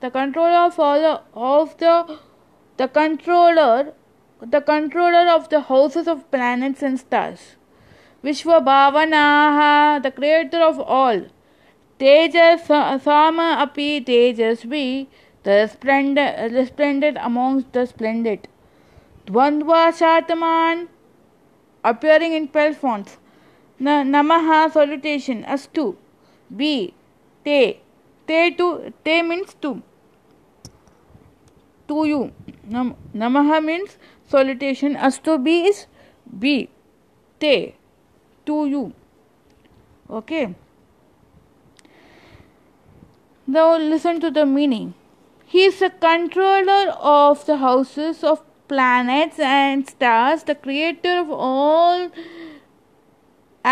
the 0.00 0.10
controller 0.10 0.66
of 0.66 0.78
all 0.78 1.04
of 1.34 1.76
the 1.82 1.94
the 2.78 2.88
controller 3.00 3.80
the 4.50 4.60
controller 4.60 5.28
of 5.30 5.48
the 5.48 5.60
houses 5.60 6.08
of 6.08 6.30
planets 6.30 6.82
and 6.82 6.98
stars 6.98 7.56
vishwabhavanaha 8.24 10.02
the 10.02 10.10
creator 10.10 10.62
of 10.62 10.78
all 10.80 11.20
tejas 11.98 12.66
sama 13.02 13.56
api 13.66 14.00
tejasvi 14.00 15.06
the 15.42 15.66
splendid, 15.66 16.52
the 16.52 16.66
splendid 16.66 17.16
amongst 17.16 17.72
the 17.72 17.86
splendid. 17.86 18.48
Dvandva 19.26 19.92
Shataman 19.92 20.88
appearing 21.82 22.32
in 22.32 22.48
12 22.48 22.76
fonts. 22.76 23.16
Na, 23.78 24.02
namaha 24.02 24.72
salutation 24.72 25.42
astu. 25.44 25.96
B. 26.54 26.94
Te. 27.44 27.80
Te 28.26 28.50
to 28.52 28.92
te 29.04 29.22
means 29.22 29.54
to. 29.60 29.82
To 31.88 32.04
you. 32.06 32.32
Nam, 32.64 32.94
namaha 33.14 33.64
means 33.64 33.98
salutation. 34.32 34.96
Astu 35.10 35.36
B 35.44 35.54
is 35.68 35.86
B. 36.46 36.68
Te. 37.38 37.74
To 38.46 38.66
you. 38.66 38.82
Okay. 40.10 40.54
Now 43.46 43.76
listen 43.76 44.20
to 44.20 44.30
the 44.30 44.46
meaning. 44.46 44.94
He 45.52 45.64
is 45.64 45.80
the 45.80 45.90
controller 45.90 46.82
of 47.14 47.44
the 47.46 47.56
houses 47.58 48.24
of 48.24 48.42
planets 48.68 49.38
and 49.38 49.88
stars, 49.88 50.44
the 50.44 50.54
creator 50.54 51.18
of 51.18 51.30
all 51.30 52.08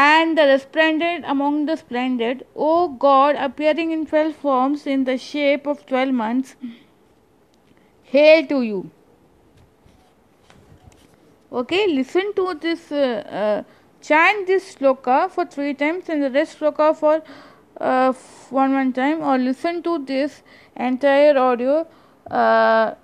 and 0.00 0.38
the 0.38 0.44
resplendent 0.48 1.24
among 1.34 1.64
the 1.66 1.76
splendid. 1.76 2.46
O 2.54 2.88
God, 3.04 3.36
appearing 3.46 3.92
in 3.96 4.04
twelve 4.06 4.36
forms 4.36 4.86
in 4.86 5.04
the 5.04 5.16
shape 5.18 5.66
of 5.66 5.86
twelve 5.86 6.12
months, 6.12 6.54
hail 8.02 8.46
to 8.52 8.62
you. 8.62 8.90
Okay, 11.52 11.86
listen 11.88 12.32
to 12.34 12.54
this, 12.60 12.92
uh, 12.92 13.24
uh, 13.28 13.62
chant 14.00 14.46
this 14.46 14.74
sloka 14.74 15.30
for 15.30 15.44
three 15.44 15.74
times 15.74 16.08
and 16.08 16.22
the 16.22 16.30
rest 16.30 16.58
sloka 16.60 16.96
for 16.96 17.22
uh, 17.80 18.12
one 18.50 18.72
one 18.72 18.92
time 18.92 19.22
or 19.22 19.36
listen 19.38 19.82
to 19.82 19.98
this 20.04 20.42
entire 20.76 21.36
audio 21.38 21.86
uh, 22.30 22.94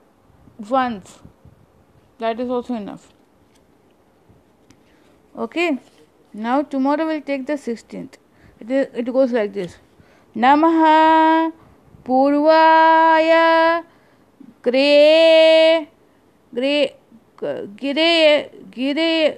once. 0.71 1.19
That 2.19 2.41
is 2.41 2.49
also 2.49 2.75
enough. 2.75 3.13
Okay 5.37 5.79
now 6.37 6.63
tomorrow 6.63 7.07
we'll 7.07 7.23
take 7.23 7.47
the 7.47 7.55
16th 7.55 8.17
it, 8.61 8.71
is, 8.71 8.87
it 8.95 9.13
goes 9.13 9.33
like 9.33 9.53
this. 9.53 9.77
Namaha 10.35 11.53
purvaya 12.05 13.85
gre 14.63 15.89
gre 16.55 16.95
गिरे 17.43 18.43
गिरे 18.77 19.29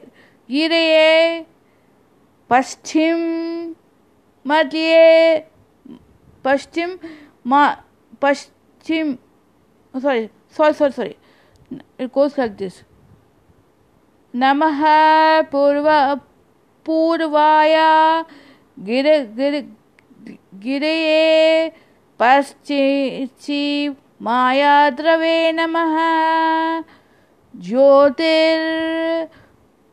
गिरे, 0.50 1.46
पश्चिम 2.50 3.18
मध्य, 4.46 5.38
पश्चिम 6.44 6.96
पश्चिम 8.22 9.14
sorry 9.94 10.26
sorry 10.56 10.72
sorry 10.72 10.92
sorry 10.92 12.06
course 12.06 12.38
like 12.38 12.52
this 12.52 12.82
नमः 14.34 14.82
पूर्व, 15.42 15.88
पूर्वाया, 16.86 18.24
गिर 18.78 19.06
गिर, 19.36 19.54
गिरे, 20.54 21.68
पश्चिम, 22.20 23.94
माया 24.22 24.90
द्रवे 24.90 25.52
नमः। 25.52 25.96
ज्योतिर् 27.66 29.26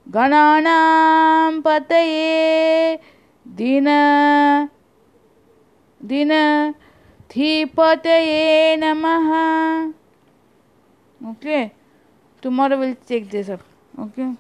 गणानां 0.08 1.62
पतये 1.65 2.95
दिन 3.45 3.88
दिन 6.01 6.32
धीपतये 7.32 8.75
नमः 8.75 9.32
tomorrow 12.43 12.78
we'll 12.80 12.95
take 13.08 13.30
this 13.30 13.49
up 13.49 13.62
okay 13.97 14.36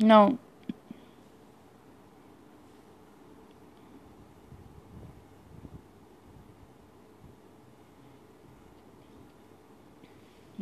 now 0.00 0.38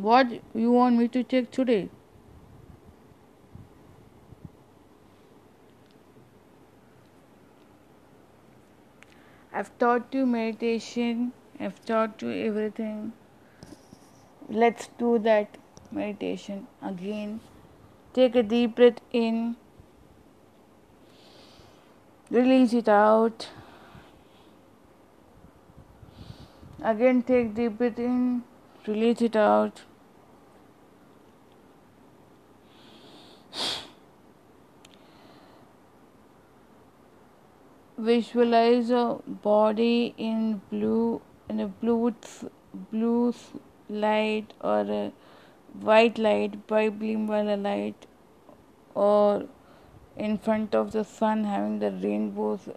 what 0.07 0.27
you 0.55 0.71
want 0.71 0.97
me 0.97 1.07
to 1.07 1.23
check 1.23 1.51
today 1.51 1.89
I've 9.59 9.77
taught 9.77 10.13
you 10.13 10.25
meditation, 10.25 11.33
I've 11.59 11.83
taught 11.83 12.21
you 12.21 12.29
everything. 12.31 13.11
Let's 14.47 14.87
do 14.97 15.19
that 15.19 15.57
meditation 15.91 16.67
again. 16.81 17.41
Take 18.13 18.37
a 18.37 18.43
deep 18.43 18.77
breath 18.77 19.01
in, 19.11 19.57
release 22.29 22.71
it 22.73 22.87
out. 22.87 23.49
Again, 26.81 27.21
take 27.23 27.53
deep 27.53 27.77
breath 27.79 27.99
in, 27.99 28.43
release 28.87 29.21
it 29.21 29.35
out. 29.35 29.81
Visualize 38.07 38.91
a 38.91 39.19
body 39.43 40.13
in 40.17 40.61
blue 40.71 41.21
in 41.49 41.59
a 41.59 41.67
blue 41.67 42.15
blue 42.91 43.33
light 43.89 44.53
or 44.61 44.81
a 44.99 45.11
white 45.81 46.17
light, 46.17 46.65
bright 46.67 46.97
beam 46.97 47.27
by 47.27 47.39
a 47.39 47.57
light, 47.57 48.05
or 48.95 49.43
in 50.15 50.37
front 50.37 50.73
of 50.73 50.93
the 50.93 51.03
sun 51.03 51.43
having 51.43 51.79
the 51.79 51.91
rainbows 51.91 52.69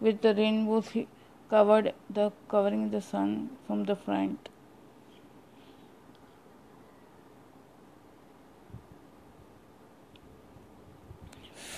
with 0.00 0.20
the 0.20 0.34
rainbows 0.34 0.90
covered 1.48 1.94
the 2.10 2.30
covering 2.50 2.90
the 2.90 3.00
sun 3.00 3.48
from 3.66 3.84
the 3.84 3.96
front. 3.96 4.50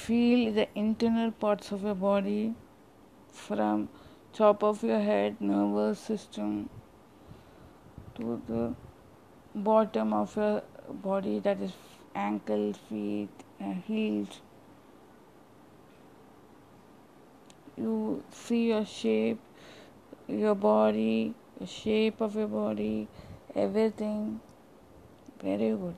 Feel 0.09 0.55
the 0.55 0.67
internal 0.75 1.31
parts 1.33 1.71
of 1.71 1.83
your 1.83 1.95
body 1.95 2.55
from 3.31 3.91
top 4.33 4.63
of 4.65 4.83
your 4.83 5.01
head, 5.01 5.39
nervous 5.39 5.99
system 5.99 6.71
to 8.15 8.41
the 8.47 8.75
bottom 9.55 10.15
of 10.15 10.35
your 10.35 10.63
body 11.03 11.41
that 11.41 11.61
is 11.61 11.75
ankle, 12.15 12.73
feet, 12.89 13.29
heels. 13.87 14.41
You 17.77 18.25
see 18.33 18.69
your 18.69 18.87
shape, 18.87 19.39
your 20.27 20.55
body, 20.55 21.35
the 21.61 21.67
shape 21.67 22.23
of 22.23 22.35
your 22.35 22.49
body, 22.49 23.09
everything. 23.55 24.41
Very 25.43 25.77
good. 25.77 25.97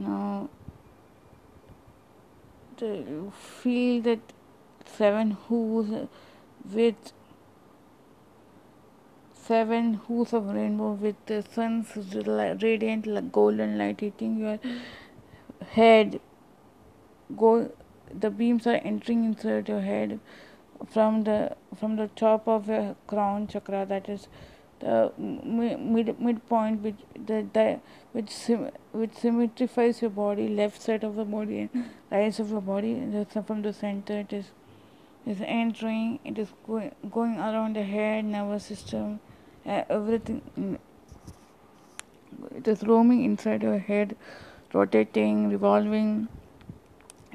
Now, 0.00 0.48
you 2.80 3.32
feel 3.38 4.00
that 4.02 4.20
seven 4.86 5.36
hues 5.46 6.08
with 6.74 7.12
seven 9.34 10.00
hues 10.06 10.32
of 10.32 10.46
rainbow 10.54 10.92
with 10.92 11.16
the 11.26 11.42
sun's 11.42 11.92
radiant 12.62 13.32
golden 13.32 13.76
light 13.76 14.00
hitting 14.00 14.38
your 14.38 14.58
head. 15.72 16.18
Go 17.36 17.70
the 18.24 18.30
beams 18.30 18.66
are 18.66 18.80
entering 18.92 19.24
inside 19.24 19.68
your 19.68 19.82
head 19.82 20.18
from 20.88 21.24
the 21.24 21.56
from 21.78 21.96
the 21.96 22.08
top 22.16 22.48
of 22.48 22.68
your 22.68 22.96
crown 23.06 23.46
chakra 23.48 23.84
that 23.84 24.08
is 24.08 24.28
the 24.80 25.12
mid 25.18 26.18
midpoint 26.20 26.82
which 26.82 26.96
the, 27.26 27.46
the 27.52 27.80
which 28.12 28.32
which 28.92 29.12
symmetrifies 29.12 30.00
your 30.00 30.10
body 30.10 30.48
left 30.48 30.80
side 30.82 31.04
of 31.04 31.16
the 31.16 31.24
body 31.24 31.60
and 31.60 31.90
right 32.10 32.34
side 32.34 32.46
of 32.46 32.50
the 32.50 32.60
body. 32.60 32.94
From 33.46 33.62
the 33.62 33.72
center 33.72 34.20
it 34.20 34.32
is 34.32 34.46
is 35.26 35.40
entering 35.42 36.18
it 36.24 36.38
is 36.38 36.48
going 36.66 36.92
going 37.10 37.36
around 37.38 37.76
the 37.76 37.82
head 37.82 38.24
nervous 38.24 38.64
system 38.64 39.20
uh, 39.66 39.82
everything. 39.88 40.78
It 42.56 42.66
is 42.66 42.82
roaming 42.82 43.24
inside 43.24 43.62
your 43.62 43.78
head 43.78 44.16
rotating 44.72 45.50
revolving 45.50 46.28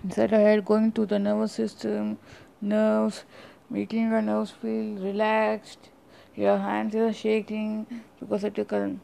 inside 0.04 0.32
your 0.32 0.40
head 0.40 0.66
going 0.66 0.92
to 0.94 1.06
the 1.06 1.20
nervous 1.20 1.52
system 1.52 2.18
nerves 2.62 3.24
making 3.70 4.10
your 4.10 4.22
nerves 4.22 4.52
feel 4.52 4.96
relaxed 5.10 5.90
your 6.36 6.58
hands 6.58 6.96
are 6.96 7.14
shaking 7.14 7.86
because 8.20 8.44
of 8.44 8.54
the 8.54 8.66
current 8.66 9.00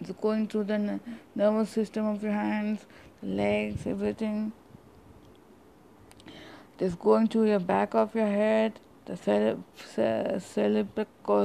it's 0.00 0.10
going 0.20 0.46
through 0.46 0.64
the 0.64 1.00
nervous 1.34 1.70
system 1.70 2.06
of 2.06 2.22
your 2.22 2.32
hands 2.32 2.86
legs 3.22 3.86
everything 3.86 4.52
it 6.26 6.84
is 6.84 6.94
going 6.94 7.28
to 7.28 7.44
your 7.44 7.60
back 7.60 7.94
of 7.94 8.14
your 8.14 8.26
head 8.26 8.78
the 9.04 9.16
cerebrum, 9.16 9.64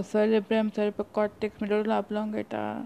cerebrum, 0.03 0.71
cortex, 1.13 1.59
medulla 1.59 1.99
oblongata. 1.99 2.85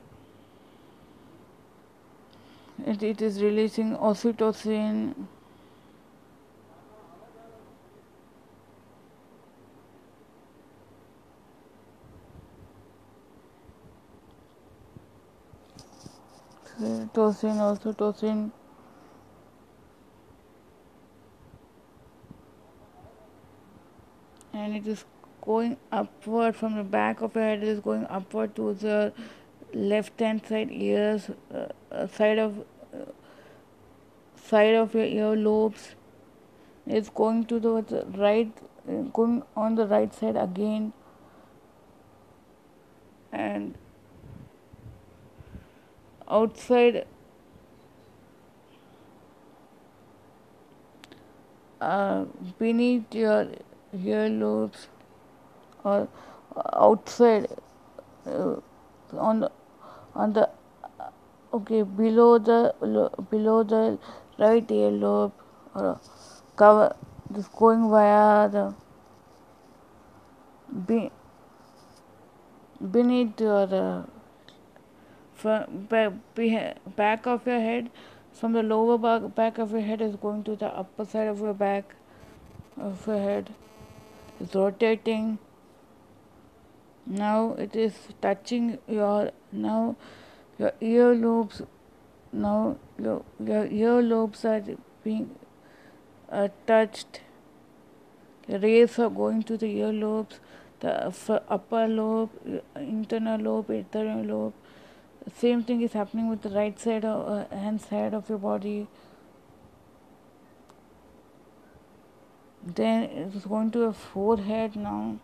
It, 2.85 3.03
it 3.03 3.21
is 3.21 3.41
releasing 3.41 3.97
oxytocin. 3.97 5.13
Oxytocin, 16.81 17.57
oxytocin. 17.57 18.51
and 24.53 24.75
it 24.75 24.87
is 24.87 25.05
going 25.41 25.77
upward 25.91 26.55
from 26.55 26.75
the 26.75 26.83
back 26.83 27.21
of 27.21 27.35
your 27.35 27.43
head. 27.43 27.63
It 27.63 27.69
is 27.69 27.79
going 27.79 28.05
upward 28.09 28.55
to 28.55 28.73
the 28.73 29.13
left 29.73 30.19
hand 30.19 30.45
side 30.45 30.69
ears 30.71 31.29
uh, 31.53 31.67
uh, 31.91 32.07
side 32.07 32.37
of 32.37 32.59
uh, 32.93 33.05
side 34.35 34.75
of 34.75 34.93
your 34.93 35.05
ear 35.05 35.35
lobes. 35.35 35.95
It's 36.85 37.09
going 37.09 37.45
to 37.45 37.59
the 37.59 38.05
right 38.15 38.51
uh, 38.89 39.01
going 39.13 39.43
on 39.55 39.75
the 39.75 39.87
right 39.87 40.13
side 40.13 40.35
again. 40.35 40.93
And 43.31 43.75
outside 46.39 47.05
uh, 51.81 52.25
beneath 52.59 53.13
your 53.13 53.47
earlobes 53.93 54.87
or 55.83 56.07
outside 56.73 57.47
uh, 58.25 58.55
on 59.29 59.39
the 59.41 59.51
on 60.15 60.33
the 60.33 60.49
okay 61.53 61.81
below 61.83 62.37
the 62.37 62.59
below 63.29 63.63
the 63.63 63.97
right 64.39 64.67
earlobe 64.67 65.31
or 65.75 65.99
cover 66.55 66.95
this 67.29 67.47
going 67.47 67.89
via 67.89 68.47
the 68.49 68.73
be, 70.87 71.11
beneath 72.91 73.39
your 73.39 73.67
uh, 73.75 74.20
back, 75.43 77.25
of 77.25 77.45
your 77.45 77.59
head 77.59 77.89
from 78.31 78.53
the 78.53 78.63
lower 78.63 78.97
back, 78.97 79.35
back 79.35 79.57
of 79.57 79.71
your 79.71 79.81
head 79.81 80.01
is 80.01 80.15
going 80.15 80.43
to 80.43 80.55
the 80.55 80.67
upper 80.67 81.05
side 81.05 81.27
of 81.27 81.39
your 81.39 81.53
back 81.53 81.95
of 82.77 83.05
your 83.07 83.19
head. 83.19 83.53
Is 84.39 84.55
rotating. 84.55 85.37
Now 87.05 87.53
it 87.59 87.75
is 87.75 87.93
touching 88.21 88.79
your 88.87 89.31
now 89.51 89.95
your 90.57 90.71
ear 90.81 91.13
lobes 91.13 91.61
now 92.31 92.77
your, 92.97 93.23
your 93.39 93.67
earlobes 93.67 94.45
are 94.45 94.77
being 95.03 95.35
uh, 96.29 96.47
touched. 96.65 97.21
The 98.47 98.59
rays 98.59 98.97
are 98.97 99.09
going 99.09 99.43
to 99.43 99.57
the 99.57 99.67
ear 99.67 99.91
lobes 99.93 100.39
the 100.81 101.41
upper 101.47 101.87
lobe, 101.87 102.29
internal 102.75 103.39
lobe, 103.39 103.69
internal 103.69 104.25
lobe. 104.25 104.53
Same 105.29 105.63
thing 105.63 105.81
is 105.81 105.93
happening 105.93 106.29
with 106.29 106.41
the 106.41 106.49
right 106.49 106.79
side 106.79 107.05
of 107.05 107.27
uh, 107.27 107.55
hand 107.55 107.81
side 107.81 108.13
of 108.13 108.27
your 108.27 108.37
body. 108.37 108.87
Then 112.63 113.03
it's 113.03 113.45
going 113.45 113.71
to 113.71 113.83
a 113.83 113.93
forehead 113.93 114.75
now. 114.75 115.17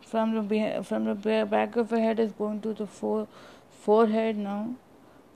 From 0.00 0.48
the 0.48 0.82
from 0.82 1.04
the 1.04 1.46
back 1.48 1.76
of 1.76 1.92
your 1.92 2.00
head 2.00 2.18
is 2.18 2.32
going 2.32 2.60
to 2.62 2.74
the 2.74 2.86
fore- 2.86 3.28
forehead 3.70 4.36
now, 4.36 4.74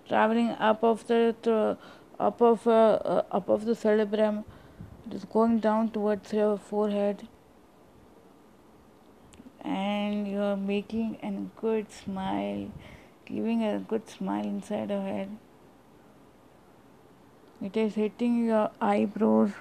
traveling 0.08 0.50
up 0.50 0.82
of 0.82 1.06
the, 1.06 1.34
the 1.42 1.78
up 2.18 2.40
of 2.42 2.66
uh, 2.66 2.70
uh, 2.70 3.22
up 3.30 3.48
of 3.48 3.66
the 3.66 3.74
cerebrum. 3.76 4.44
It 5.06 5.14
is 5.14 5.24
going 5.24 5.60
down 5.60 5.90
towards 5.90 6.32
your 6.32 6.58
forehead, 6.58 7.28
and 9.64 10.28
you 10.28 10.40
are 10.40 10.56
making 10.56 11.18
a 11.22 11.60
good 11.60 11.90
smile, 11.90 12.70
giving 13.24 13.64
a 13.64 13.78
good 13.78 14.08
smile 14.08 14.44
inside 14.44 14.90
your 14.90 15.00
head. 15.00 15.36
It 17.62 17.76
is 17.76 17.94
hitting 17.94 18.44
your 18.44 18.70
eyebrows. 18.80 19.52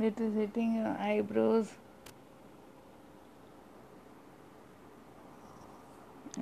It 0.00 0.18
is 0.18 0.34
hitting 0.34 0.76
your 0.76 0.96
eyebrows. 0.98 1.72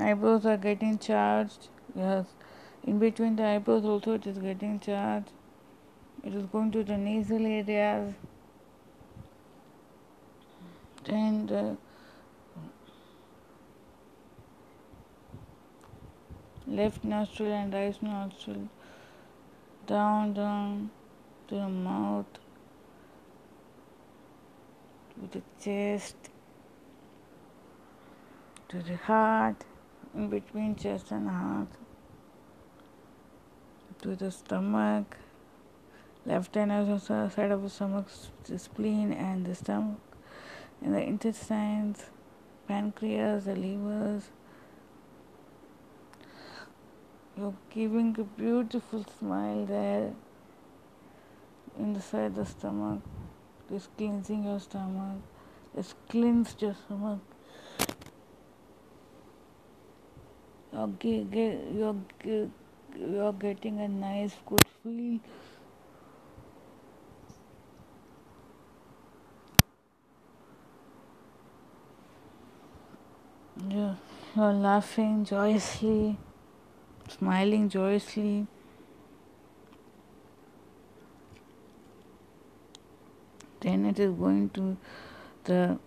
Eyebrows 0.00 0.46
are 0.46 0.56
getting 0.56 0.98
charged. 0.98 1.68
Yes. 1.94 2.26
In 2.84 2.98
between 2.98 3.36
the 3.36 3.44
eyebrows 3.44 3.84
also 3.84 4.14
it 4.14 4.26
is 4.26 4.38
getting 4.38 4.78
charged. 4.80 5.32
It 6.24 6.34
is 6.34 6.46
going 6.46 6.70
to 6.72 6.84
the 6.84 6.96
nasal 6.96 7.44
areas. 7.46 8.14
and 11.08 11.48
the 11.48 11.76
left 16.66 17.04
nostril 17.04 17.52
and 17.52 17.72
right 17.72 18.02
nostril. 18.02 18.68
Down, 19.86 20.34
down 20.34 20.90
to 21.48 21.54
the 21.54 21.68
mouth. 21.68 22.26
To 25.14 25.38
the 25.38 25.42
chest. 25.62 26.16
To 28.68 28.82
the 28.82 28.96
heart. 28.96 29.64
In 30.14 30.28
between 30.28 30.74
chest 30.76 31.10
and 31.10 31.28
heart. 31.28 31.68
To 34.02 34.16
the 34.16 34.30
stomach. 34.30 35.16
Left 36.26 36.54
hand 36.54 36.72
also 36.72 37.28
side 37.28 37.50
of 37.50 37.62
the 37.62 37.70
stomach, 37.70 38.06
the 38.44 38.58
spleen 38.58 39.12
and 39.12 39.46
the 39.46 39.54
stomach. 39.54 40.00
And 40.82 40.94
the 40.94 41.02
intestines, 41.02 42.04
pancreas, 42.66 43.44
the 43.44 43.56
livers. 43.56 44.30
You're 47.36 47.54
giving 47.70 48.16
a 48.18 48.24
beautiful 48.24 49.04
smile 49.18 49.64
there 49.64 50.12
inside 51.78 52.34
the 52.34 52.44
stomach. 52.44 53.00
Just 53.70 53.96
cleansing 53.96 54.44
your 54.44 54.60
stomach. 54.60 55.22
Just 55.76 55.94
cleansed 56.08 56.60
your 56.60 56.74
stomach. 56.74 57.20
You're, 60.72 60.88
ge- 61.00 61.26
ge- 61.32 61.74
you're, 61.74 61.96
ge- 62.22 62.50
you're 62.98 63.32
getting 63.32 63.80
a 63.80 63.88
nice, 63.88 64.34
good 64.46 64.64
feel. 64.82 65.20
You're, 73.70 73.96
you're 74.36 74.52
laughing 74.52 75.24
joyously, 75.24 76.16
smiling 77.08 77.68
joyously. 77.68 78.46
Then 83.60 83.86
it 83.86 83.98
is 83.98 84.12
going 84.12 84.50
to 84.50 84.76
the 85.44 85.78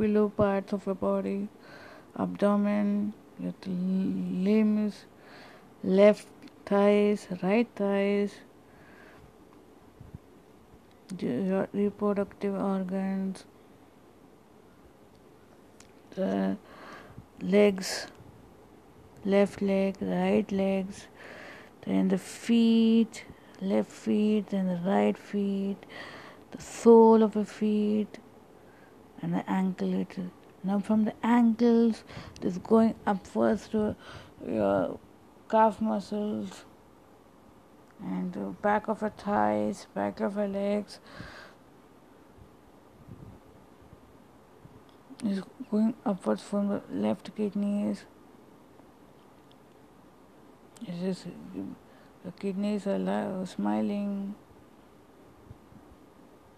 below 0.00 0.28
parts 0.30 0.72
of 0.72 0.86
your 0.86 0.94
body, 0.94 1.48
abdomen, 2.18 3.12
your 3.38 3.54
limbs, 3.66 5.04
left 5.84 6.26
thighs, 6.66 7.26
right 7.42 7.68
thighs, 7.76 8.36
your 11.18 11.68
reproductive 11.72 12.54
organs, 12.54 13.44
the 16.14 16.56
legs, 17.42 18.06
left 19.24 19.60
leg, 19.60 19.96
right 20.00 20.50
legs, 20.52 21.06
then 21.84 22.08
the 22.08 22.18
feet, 22.18 23.24
left 23.60 23.92
feet, 23.92 24.48
then 24.48 24.66
the 24.66 24.80
right 24.88 25.18
feet, 25.18 25.86
the 26.52 26.62
sole 26.62 27.22
of 27.22 27.32
the 27.32 27.44
feet, 27.44 28.18
and 29.22 29.34
the 29.34 29.50
ankle. 29.50 29.94
It 29.94 30.18
is 30.18 30.30
now 30.62 30.78
from 30.78 31.04
the 31.04 31.14
ankles, 31.22 32.04
it 32.38 32.44
is 32.44 32.58
going 32.58 32.94
upwards 33.06 33.68
to 33.68 33.96
your 34.46 34.98
calf 35.50 35.80
muscles 35.80 36.64
and 38.02 38.32
the 38.32 38.54
back 38.62 38.88
of 38.88 39.00
your 39.00 39.10
thighs, 39.10 39.86
back 39.94 40.20
of 40.20 40.36
your 40.36 40.48
legs. 40.48 41.00
Is 45.24 45.42
going 45.70 45.94
upwards 46.06 46.42
from 46.42 46.68
the 46.68 46.82
left 46.90 47.34
kidneys. 47.36 48.04
It 50.86 50.94
is 51.02 51.26
the 52.24 52.32
kidneys 52.32 52.86
are 52.86 52.98
li- 52.98 53.46
smiling, 53.46 54.34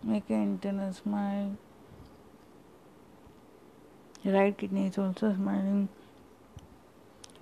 make 0.02 0.30
an 0.30 0.42
internal 0.42 0.92
smile. 0.92 1.56
Right 4.24 4.56
kidney 4.56 4.86
is 4.86 4.98
also 4.98 5.34
smiling. 5.34 5.88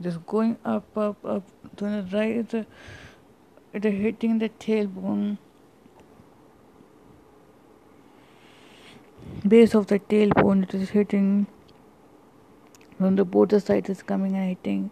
Just 0.01 0.25
going 0.27 0.57
up, 0.65 0.97
up, 0.97 1.23
up 1.25 1.43
to 1.77 1.85
the 1.85 2.09
right. 2.11 2.67
It's 3.75 3.85
hitting 3.85 4.39
the 4.39 4.49
tailbone. 4.49 5.37
Base 9.47 9.75
of 9.75 9.89
the 9.89 9.99
tailbone, 9.99 10.63
it 10.63 10.75
is 10.75 10.91
hitting. 10.91 11.47
From 12.97 13.17
the 13.17 13.25
both 13.25 13.51
the 13.51 13.61
sides, 13.61 13.91
is 13.91 14.03
coming 14.03 14.35
and 14.35 14.49
hitting. 14.49 14.91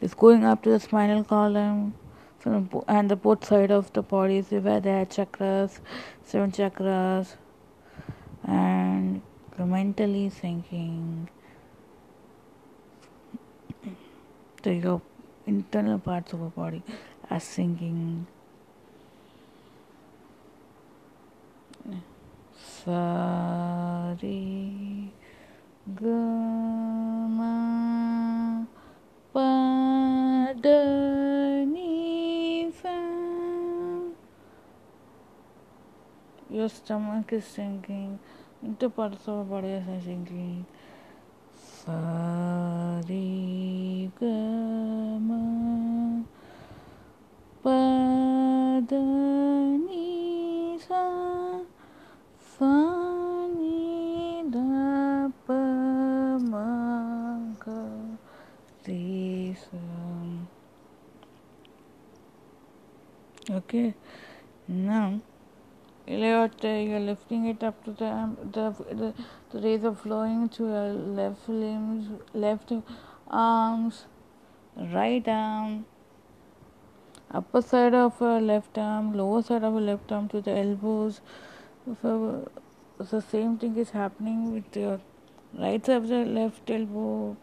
It's 0.00 0.14
going 0.14 0.44
up 0.44 0.62
to 0.62 0.70
the 0.70 0.80
spinal 0.80 1.24
column. 1.24 1.94
From 2.38 2.68
the, 2.68 2.82
and 2.86 3.10
the 3.10 3.16
both 3.16 3.44
side 3.44 3.72
of 3.72 3.92
the 3.94 4.02
body 4.02 4.36
is 4.38 4.50
where 4.52 4.78
there 4.78 5.02
are 5.02 5.06
chakras, 5.06 5.80
seven 6.24 6.52
chakras, 6.52 7.34
and 8.44 9.22
mentally 9.64 10.28
thinking 10.28 11.28
to 14.62 14.72
your 14.72 15.00
internal 15.46 15.98
parts 15.98 16.32
of 16.34 16.40
the 16.40 16.46
body 16.46 16.82
are 17.30 17.40
sinking. 17.40 18.26
Sari 22.84 23.12
Gama 25.94 27.46
Padani 29.34 29.86
Your 36.50 36.68
stomach 36.68 37.32
is 37.32 37.44
sinking 37.44 38.18
Então 38.62 38.90
para 38.90 39.16
só 39.16 39.40
aparece 39.42 39.90
a 39.90 39.98
gente 39.98 40.64
Sari 41.54 43.02
Gama 44.20 46.24
Padani 47.62 47.96
Sa 50.80 51.62
Fani 52.38 54.44
Da 54.50 55.30
Pamaka 55.46 56.66
Risa 58.84 59.78
Ok? 63.50 63.94
Não. 64.68 65.22
Now 66.08 66.48
you're, 66.62 66.72
uh, 66.72 66.78
you're 66.78 67.00
lifting 67.00 67.46
it 67.46 67.64
up 67.64 67.84
to 67.84 67.90
the, 67.90 68.36
the, 68.52 68.94
the, 68.94 69.14
the 69.50 69.60
rays 69.60 69.84
are 69.84 69.94
flowing 69.94 70.48
to 70.50 70.64
your 70.64 70.92
left 70.92 71.48
limbs, 71.48 72.08
left 72.32 72.72
arms, 73.28 74.04
right 74.76 75.26
arm, 75.26 75.84
upper 77.32 77.60
side 77.60 77.94
of 77.94 78.20
your 78.20 78.40
left 78.40 78.78
arm, 78.78 79.14
lower 79.14 79.42
side 79.42 79.64
of 79.64 79.72
your 79.72 79.82
left 79.82 80.12
arm 80.12 80.28
to 80.28 80.40
the 80.40 80.52
elbows. 80.52 81.20
So, 82.02 82.48
the 82.98 83.20
same 83.20 83.58
thing 83.58 83.76
is 83.76 83.90
happening 83.90 84.52
with 84.54 84.76
your 84.76 85.00
right 85.58 85.84
side 85.84 85.96
of 85.96 86.08
the 86.08 86.24
left 86.24 86.70
elbow, 86.70 87.36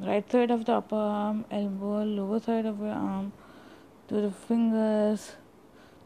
right 0.00 0.30
side 0.30 0.50
of 0.50 0.64
the 0.64 0.72
upper 0.72 0.96
arm, 0.96 1.44
elbow, 1.52 2.02
lower 2.02 2.40
side 2.40 2.66
of 2.66 2.80
your 2.80 2.90
arm, 2.90 3.32
to 4.08 4.20
the 4.20 4.30
fingers, 4.32 5.36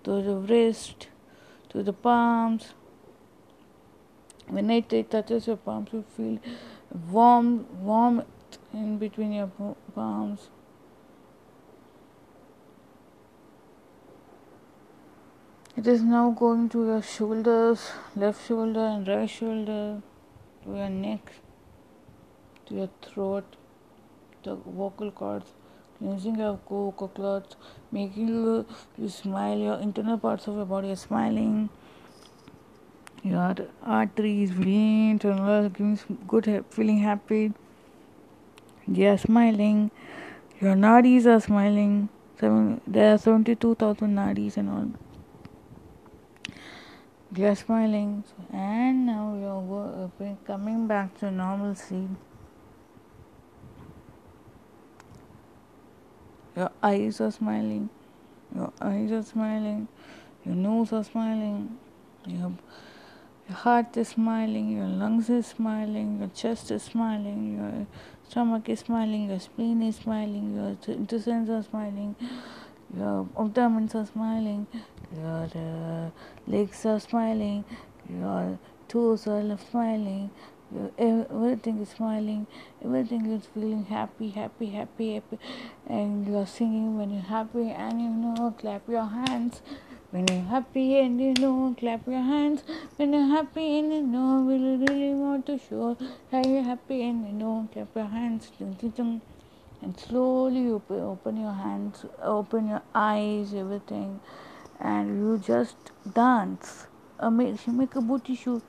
to 0.05 0.23
the 0.23 0.37
wrist, 0.37 1.09
to 1.71 1.83
the 1.83 1.93
palms. 1.93 2.75
When 4.47 4.71
it, 4.71 5.11
touches 5.11 5.47
your 5.47 5.57
palms, 5.57 5.91
you 5.93 6.05
feel 6.17 6.39
warm, 7.11 7.67
warm 7.85 8.25
in 8.73 8.99
between 8.99 9.33
your 9.33 9.51
palms. 9.95 10.49
It 15.77 15.87
is 15.87 16.03
now 16.03 16.31
going 16.31 16.69
to 16.71 16.85
your 16.85 17.03
shoulders, 17.03 17.91
left 18.17 18.47
shoulder 18.47 18.81
and 18.81 19.07
right 19.07 19.31
shoulder, 19.31 20.03
to 20.65 20.71
your 20.71 20.91
neck, 20.91 21.33
to 22.67 22.75
your 22.75 22.91
throat, 23.01 23.57
the 24.43 24.57
vocal 24.57 25.11
cords, 25.11 25.53
cleansing 26.01 26.37
your 26.37 26.59
vocal 26.69 27.09
cords, 27.09 27.57
making 27.93 28.29
you, 28.29 29.09
smile, 29.09 29.59
your 29.59 29.79
internal 29.81 30.19
parts 30.19 30.47
of 30.49 30.57
your 30.57 30.65
body 30.65 30.91
are 30.91 30.97
smiling, 30.97 31.69
your 33.23 33.55
arteries, 33.83 34.51
veins, 34.51 35.25
and 35.25 35.75
giving 35.75 35.99
good 36.27 36.65
feeling 36.71 36.99
happy. 36.99 37.53
They 38.89 39.07
are 39.07 39.19
smiling, 39.19 39.91
your 40.61 40.75
nadis 40.75 41.27
are 41.27 41.41
smiling. 41.41 42.09
Seven, 42.41 42.81
there 42.87 43.15
are 43.15 43.19
72,000 43.19 44.17
nadis 44.17 44.57
and 44.57 44.71
all. 44.71 44.89
They 47.31 47.45
are 47.45 47.55
smiling, 47.55 48.25
and 48.53 49.07
now 49.07 49.37
you're 49.39 50.11
uh, 50.23 50.35
coming 50.47 50.87
back 50.87 51.19
to 51.19 51.31
normalcy. 51.31 52.09
Your 56.57 56.71
eyes 56.83 57.21
are 57.21 57.31
smiling. 57.31 57.91
Your 58.55 58.73
eyes 58.81 59.13
are 59.13 59.23
smiling. 59.23 59.89
Your 60.45 60.55
nose 60.55 60.93
are 60.93 61.05
smiling. 61.05 61.79
Your, 62.27 62.53
your 63.49 63.57
heart 63.57 63.97
is 63.97 64.09
smiling. 64.09 64.71
Your 64.71 64.87
lungs 64.87 65.31
is 65.31 65.47
smiling. 65.47 66.19
Your 66.19 66.29
chest 66.29 66.71
is 66.71 66.83
smiling. 66.83 67.57
Your 67.57 67.87
stomach 68.29 68.69
is 68.69 68.81
smiling. 68.81 69.31
Your 69.31 69.39
spleen 69.39 69.83
is 69.83 69.97
smiling. 69.97 70.55
Your 70.57 70.95
intestines 70.97 71.49
are 71.51 71.63
smiling. 71.63 72.17
Your 72.97 73.29
abdomens 73.39 73.95
are 73.95 74.07
smiling. 74.07 74.67
Your 75.17 75.49
uh, 75.55 76.11
legs 76.49 76.85
are 76.85 76.99
smiling. 76.99 77.65
Your 78.09 78.59
toes 78.89 79.29
are 79.29 79.57
smiling 79.71 80.31
everything 80.99 81.81
is 81.81 81.89
smiling, 81.91 82.47
everything 82.85 83.27
is 83.27 83.47
feeling 83.47 83.85
happy, 83.85 84.31
happy, 84.31 84.67
happy, 84.67 85.15
happy, 85.15 85.39
and 85.87 86.27
you 86.27 86.37
are 86.37 86.47
singing 86.47 86.97
when 86.99 87.11
you're 87.11 87.23
happy, 87.23 87.71
and 87.71 88.01
you 88.01 88.11
know, 88.11 88.55
clap 88.59 88.89
your 88.89 89.07
hands. 89.07 89.63
When 90.13 90.27
you're 90.27 90.43
happy 90.43 90.99
and 90.99 91.21
you 91.21 91.35
know, 91.35 91.73
clap 91.79 92.05
your 92.09 92.21
hands. 92.21 92.65
When 92.97 93.13
you're 93.13 93.29
happy 93.29 93.79
and 93.79 93.93
you 93.93 94.03
know, 94.03 94.43
we 94.43 94.55
really 94.55 95.15
want 95.15 95.47
to 95.47 95.57
show 95.57 95.97
how 96.33 96.43
you're 96.45 96.65
happy 96.65 97.03
and 97.05 97.25
you 97.25 97.33
know, 97.33 97.69
clap 97.73 97.95
your 97.95 98.07
hands. 98.07 98.51
And 99.83 99.99
slowly 99.99 100.63
you 100.63 100.83
open 100.91 101.37
your 101.37 101.53
hands, 101.53 102.05
open 102.21 102.67
your 102.69 102.83
eyes, 102.93 103.55
everything, 103.55 104.19
and 104.81 105.17
you 105.21 105.39
just 105.39 105.77
dance. 106.13 106.89
Make 107.23 107.95
a 107.95 108.01
booty 108.01 108.35
shoot 108.35 108.65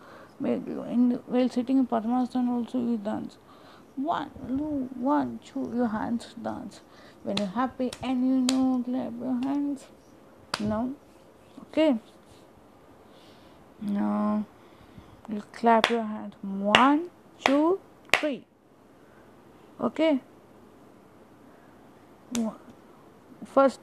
in, 0.46 1.20
while 1.26 1.50
sitting 1.50 1.80
in 1.80 1.88
Padmasana 1.88 2.50
also 2.50 2.80
you 2.80 2.98
dance. 2.98 3.38
One, 3.96 4.32
two, 4.48 4.90
one, 4.96 5.40
two, 5.44 5.72
your 5.76 5.88
hands 5.88 6.34
dance. 6.42 6.82
When 7.24 7.38
you're 7.38 7.48
happy 7.48 7.92
and 8.02 8.28
you 8.28 8.42
know, 8.42 8.84
clap 8.84 9.14
your 9.20 9.40
hands. 9.44 9.86
No? 10.60 10.96
Okay. 11.68 11.98
Now, 13.82 14.46
you 15.30 15.44
clap 15.54 15.90
your 15.90 16.04
hands. 16.04 16.36
One, 16.42 17.10
two, 17.44 17.80
three. 18.14 18.46
Okay? 19.80 20.22
First, 23.46 23.80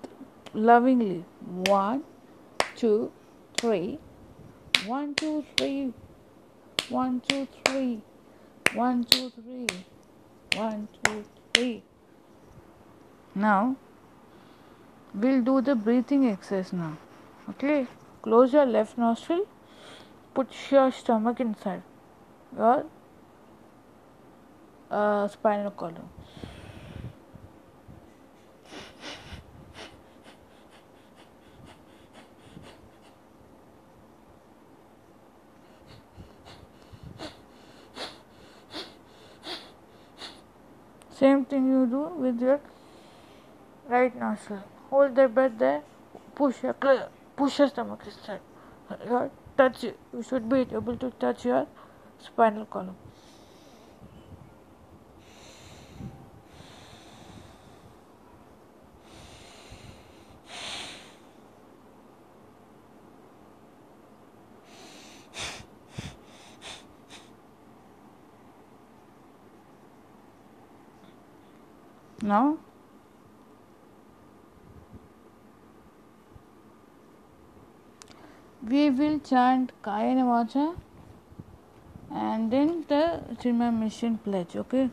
lovingly. 0.54 1.24
One, 1.66 2.02
two, 2.76 3.12
three. 3.56 3.98
One, 4.86 5.14
two, 5.14 5.44
three. 5.56 5.92
One, 6.90 7.20
two, 7.28 7.46
three. 7.64 8.00
One, 8.74 9.04
two, 9.04 9.30
three. 9.30 9.66
One, 10.56 10.88
two, 11.04 11.24
three. 11.52 11.82
Now, 13.34 13.76
we'll 15.14 15.42
do 15.42 15.60
the 15.60 15.74
breathing 15.74 16.26
exercise 16.26 16.72
now. 16.72 16.96
Okay? 17.50 17.86
Close 18.22 18.54
your 18.54 18.64
left 18.64 18.96
nostril. 18.96 19.46
Put 20.32 20.48
your 20.70 20.90
stomach 20.90 21.40
inside 21.40 21.82
your 22.56 22.86
uh, 24.90 25.28
spinal 25.28 25.70
column. 25.72 26.08
Same 41.18 41.44
thing 41.44 41.66
you 41.68 41.84
do 41.86 42.02
with 42.38 42.48
your 42.48 42.60
right 43.88 44.14
nostril. 44.18 44.62
Hold 44.90 45.14
the 45.14 45.28
breath 45.28 45.58
there. 45.58 45.82
Push 46.34 46.62
your 46.62 46.74
push 47.36 47.58
your 47.58 47.68
stomach. 47.68 48.02
Your 49.06 49.30
touch. 49.56 49.84
You 49.84 50.22
should 50.22 50.48
be 50.48 50.60
able 50.60 50.96
to 50.96 51.10
touch 51.10 51.44
your 51.44 51.66
spinal 52.18 52.66
column. 52.66 52.96
Now, 72.28 72.58
we 78.72 78.90
will 78.90 79.18
chant 79.20 79.72
Kayena 79.82 80.26
Vacha 80.30 80.76
and 82.10 82.50
then 82.50 82.84
the 82.86 83.22
Chinmaya 83.40 83.72
Mission 83.78 84.18
pledge, 84.18 84.56
okay? 84.56 84.90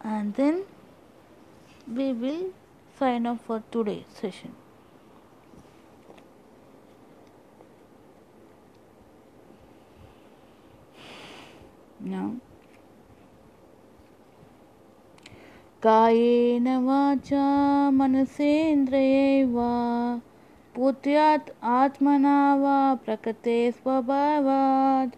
And 0.00 0.32
then 0.34 0.64
we 1.86 2.12
will 2.24 2.42
sign 2.98 3.26
off 3.26 3.40
for 3.46 3.62
today's 3.70 4.04
session. 4.22 4.54
Now, 12.00 12.36
कायेन 15.82 16.66
वाचा 16.84 17.44
मनसेन्द्रियैव 17.94 19.56
पुत्यात् 20.74 21.50
आत्मना 21.74 22.38
वा 22.62 22.78
प्रकृते 23.04 23.60
स्वभावात् 23.72 25.16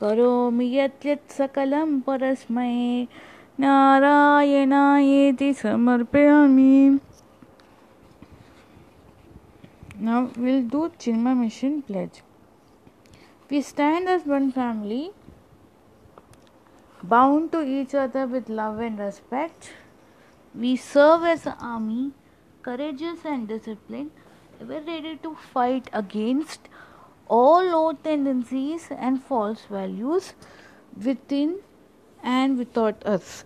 करोमि 0.00 0.70
यत् 0.76 1.06
यत् 1.06 1.36
सकलं 1.36 1.98
परस्मै 2.06 2.72
नारायणायेति 3.60 5.52
समर्पयामि 5.62 6.98
Now 10.02 10.30
we'll 10.34 10.62
do 10.62 10.90
Chinma 10.98 11.36
Mission 11.38 11.82
Pledge. 11.82 12.22
We 13.50 13.60
stand 13.60 14.08
as 14.08 14.24
one 14.24 14.50
family, 14.50 15.10
bound 17.02 17.52
to 17.52 17.60
each 17.62 17.94
other 17.94 18.26
with 18.26 18.48
love 18.48 18.78
and 18.78 18.98
respect. 18.98 19.72
We 20.54 20.74
serve 20.76 21.24
as 21.24 21.46
an 21.46 21.54
army 21.60 22.12
courageous 22.62 23.24
and 23.24 23.46
disciplined, 23.46 24.10
ever 24.60 24.80
ready 24.80 25.16
to 25.22 25.36
fight 25.52 25.88
against 25.92 26.68
all 27.28 27.64
low 27.64 27.92
tendencies 27.92 28.88
and 28.90 29.22
false 29.22 29.64
values 29.70 30.34
within 31.04 31.60
and 32.22 32.58
without 32.58 33.06
us. 33.06 33.44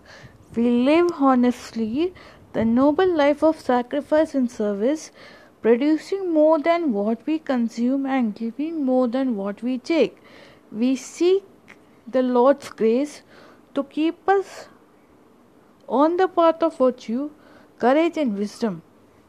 We 0.55 0.69
live 0.69 1.11
honestly 1.19 2.13
the 2.53 2.65
noble 2.65 3.15
life 3.15 3.43
of 3.43 3.59
sacrifice 3.59 4.33
and 4.33 4.49
service, 4.49 5.11
producing 5.61 6.33
more 6.33 6.57
than 6.57 6.91
what 6.91 7.25
we 7.27 7.37
consume 7.37 8.05
and 8.05 8.33
giving 8.33 8.83
more 8.83 9.07
than 9.07 9.35
what 9.35 9.61
we 9.61 9.77
take. 9.77 10.17
We 10.71 10.95
seek 10.95 11.43
the 12.07 12.23
Lord's 12.23 12.69
grace 12.69 13.21
to 13.75 13.83
keep 13.83 14.27
us 14.27 14.69
on 15.87 16.17
the 16.17 16.27
path 16.27 16.61
of 16.63 16.77
virtue, 16.77 17.31
courage, 17.79 18.17
and 18.17 18.37
wisdom. 18.37 18.81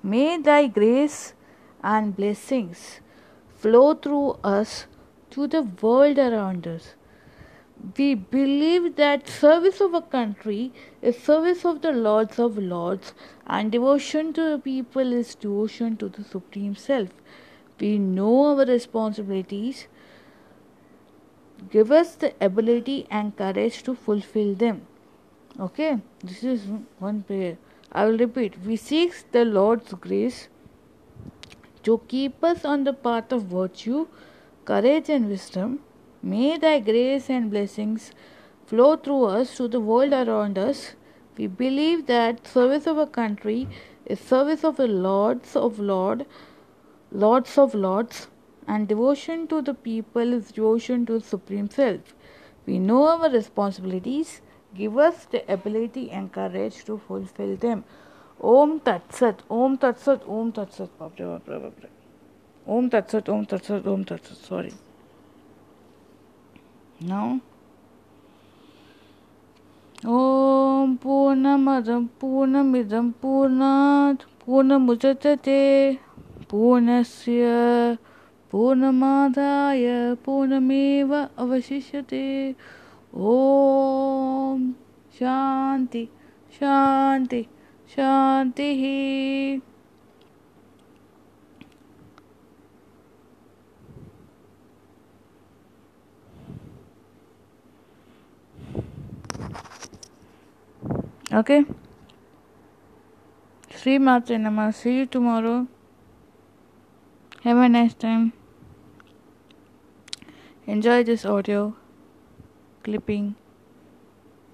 May 0.03 0.39
thy 0.39 0.67
grace 0.67 1.35
and 1.83 2.15
blessings 2.17 3.01
flow 3.49 3.95
through 3.95 4.39
us 4.45 4.87
to 5.31 5.47
the 5.47 5.63
world 5.63 6.19
around 6.19 6.67
us. 6.67 6.95
We 7.97 8.15
believe 8.15 8.97
that 8.97 9.29
service 9.29 9.81
of 9.81 9.93
a 9.93 10.01
country 10.01 10.73
is 11.03 11.19
service 11.19 11.65
of 11.65 11.83
the 11.83 11.93
Lords 11.93 12.39
of 12.39 12.57
Lords, 12.57 13.13
and 13.47 13.71
devotion 13.71 14.33
to 14.33 14.51
the 14.51 14.59
people 14.59 15.13
is 15.13 15.35
devotion 15.35 15.97
to 15.99 16.09
the 16.09 16.25
Supreme 16.25 16.75
Self. 16.75 17.11
We 17.79 17.99
know 17.99 18.59
our 18.59 18.65
responsibilities. 18.65 19.89
Give 21.71 21.93
us 21.93 22.15
the 22.15 22.35
ability 22.41 23.07
and 23.11 23.37
courage 23.37 23.83
to 23.83 23.95
fulfill 23.95 24.55
them. 24.55 24.87
Okay, 25.59 26.01
this 26.23 26.45
is 26.45 26.65
one 26.99 27.23
prayer. 27.23 27.57
I 27.91 28.05
will 28.05 28.19
repeat. 28.19 28.57
We 28.63 28.77
seek 28.77 29.15
the 29.33 29.47
Lord's 29.47 29.95
grace 29.95 30.49
to 31.83 31.99
keep 32.09 32.45
us 32.45 32.63
on 32.67 32.85
the 32.85 32.93
path 32.93 33.33
of 33.33 33.45
virtue, 33.45 34.07
courage, 34.67 35.09
and 35.09 35.31
wisdom. 35.31 35.81
May 36.23 36.59
thy 36.59 36.81
grace 36.81 37.31
and 37.31 37.51
blessings 37.51 38.11
flow 38.67 38.97
through 38.97 39.25
us 39.25 39.57
to 39.57 39.67
the 39.67 39.81
world 39.81 40.13
around 40.13 40.59
us. 40.59 40.95
We 41.39 41.47
believe 41.47 42.05
that 42.05 42.47
service 42.47 42.87
of 42.87 42.99
a 42.99 43.07
country 43.07 43.67
is 44.05 44.21
service 44.21 44.63
of 44.63 44.77
the 44.77 44.89
Lords 44.89 45.57
of 45.57 45.79
Lord, 45.79 46.27
Lords 47.11 47.57
of 47.57 47.75
Lords, 47.75 48.29
and 48.69 48.87
devotion 48.87 49.47
to 49.47 49.63
the 49.63 49.73
people 49.73 50.35
is 50.35 50.53
devotion 50.53 51.07
to 51.07 51.15
the 51.15 51.25
Supreme 51.25 51.71
Self. 51.71 52.15
We 52.67 52.79
know 52.79 53.05
our 53.07 53.31
responsibilities 53.31 54.43
give 54.77 54.97
us 54.99 55.27
the 55.31 55.45
ability 55.53 56.11
and 56.11 56.33
courage 56.33 56.85
to 56.85 56.99
fulfill 57.09 57.57
them. 57.57 57.85
Om 58.41 58.81
Tat 58.81 59.13
Sat, 59.13 59.43
Om 59.49 59.79
Tat 59.79 59.99
Sat, 59.99 60.23
Om 60.29 60.53
Tat 60.53 60.73
Sat, 60.73 60.99
Bapra, 60.99 61.27
Bapra, 61.27 61.59
Bapra. 61.59 61.89
Om 62.67 62.91
Tat 62.91 63.11
Sat, 63.11 63.29
Om 63.29 63.47
Tat 63.47 63.65
Sat, 63.65 63.87
Om 63.87 64.05
Tat 64.05 64.25
Sat, 64.25 64.37
sorry. 64.37 64.73
Now, 67.01 67.41
Om 70.05 70.99
Purnamadam 70.99 72.11
Purnamidam 72.21 73.15
Purnat 73.15 74.27
Purnamujate 74.45 75.99
Purnasya 76.47 77.99
Purnamadaya 78.53 80.17
Purnameva 80.17 81.31
Avashishate 81.39 82.55
Om 83.16 84.72
Shanti 85.20 86.06
Shanti 86.60 87.46
Shanti 87.96 88.74
he 88.82 89.62
okay 101.34 101.66
Sri 103.82 103.98
Matre 103.98 104.38
Namah. 104.38 104.72
See 104.76 104.96
you 104.96 105.06
tomorrow. 105.08 105.66
Have 107.44 107.58
a 107.58 107.68
nice 107.68 107.96
time. 107.96 108.32
Enjoy 110.68 111.04
this 111.04 111.26
audio 111.26 111.76
clipping 112.87 113.35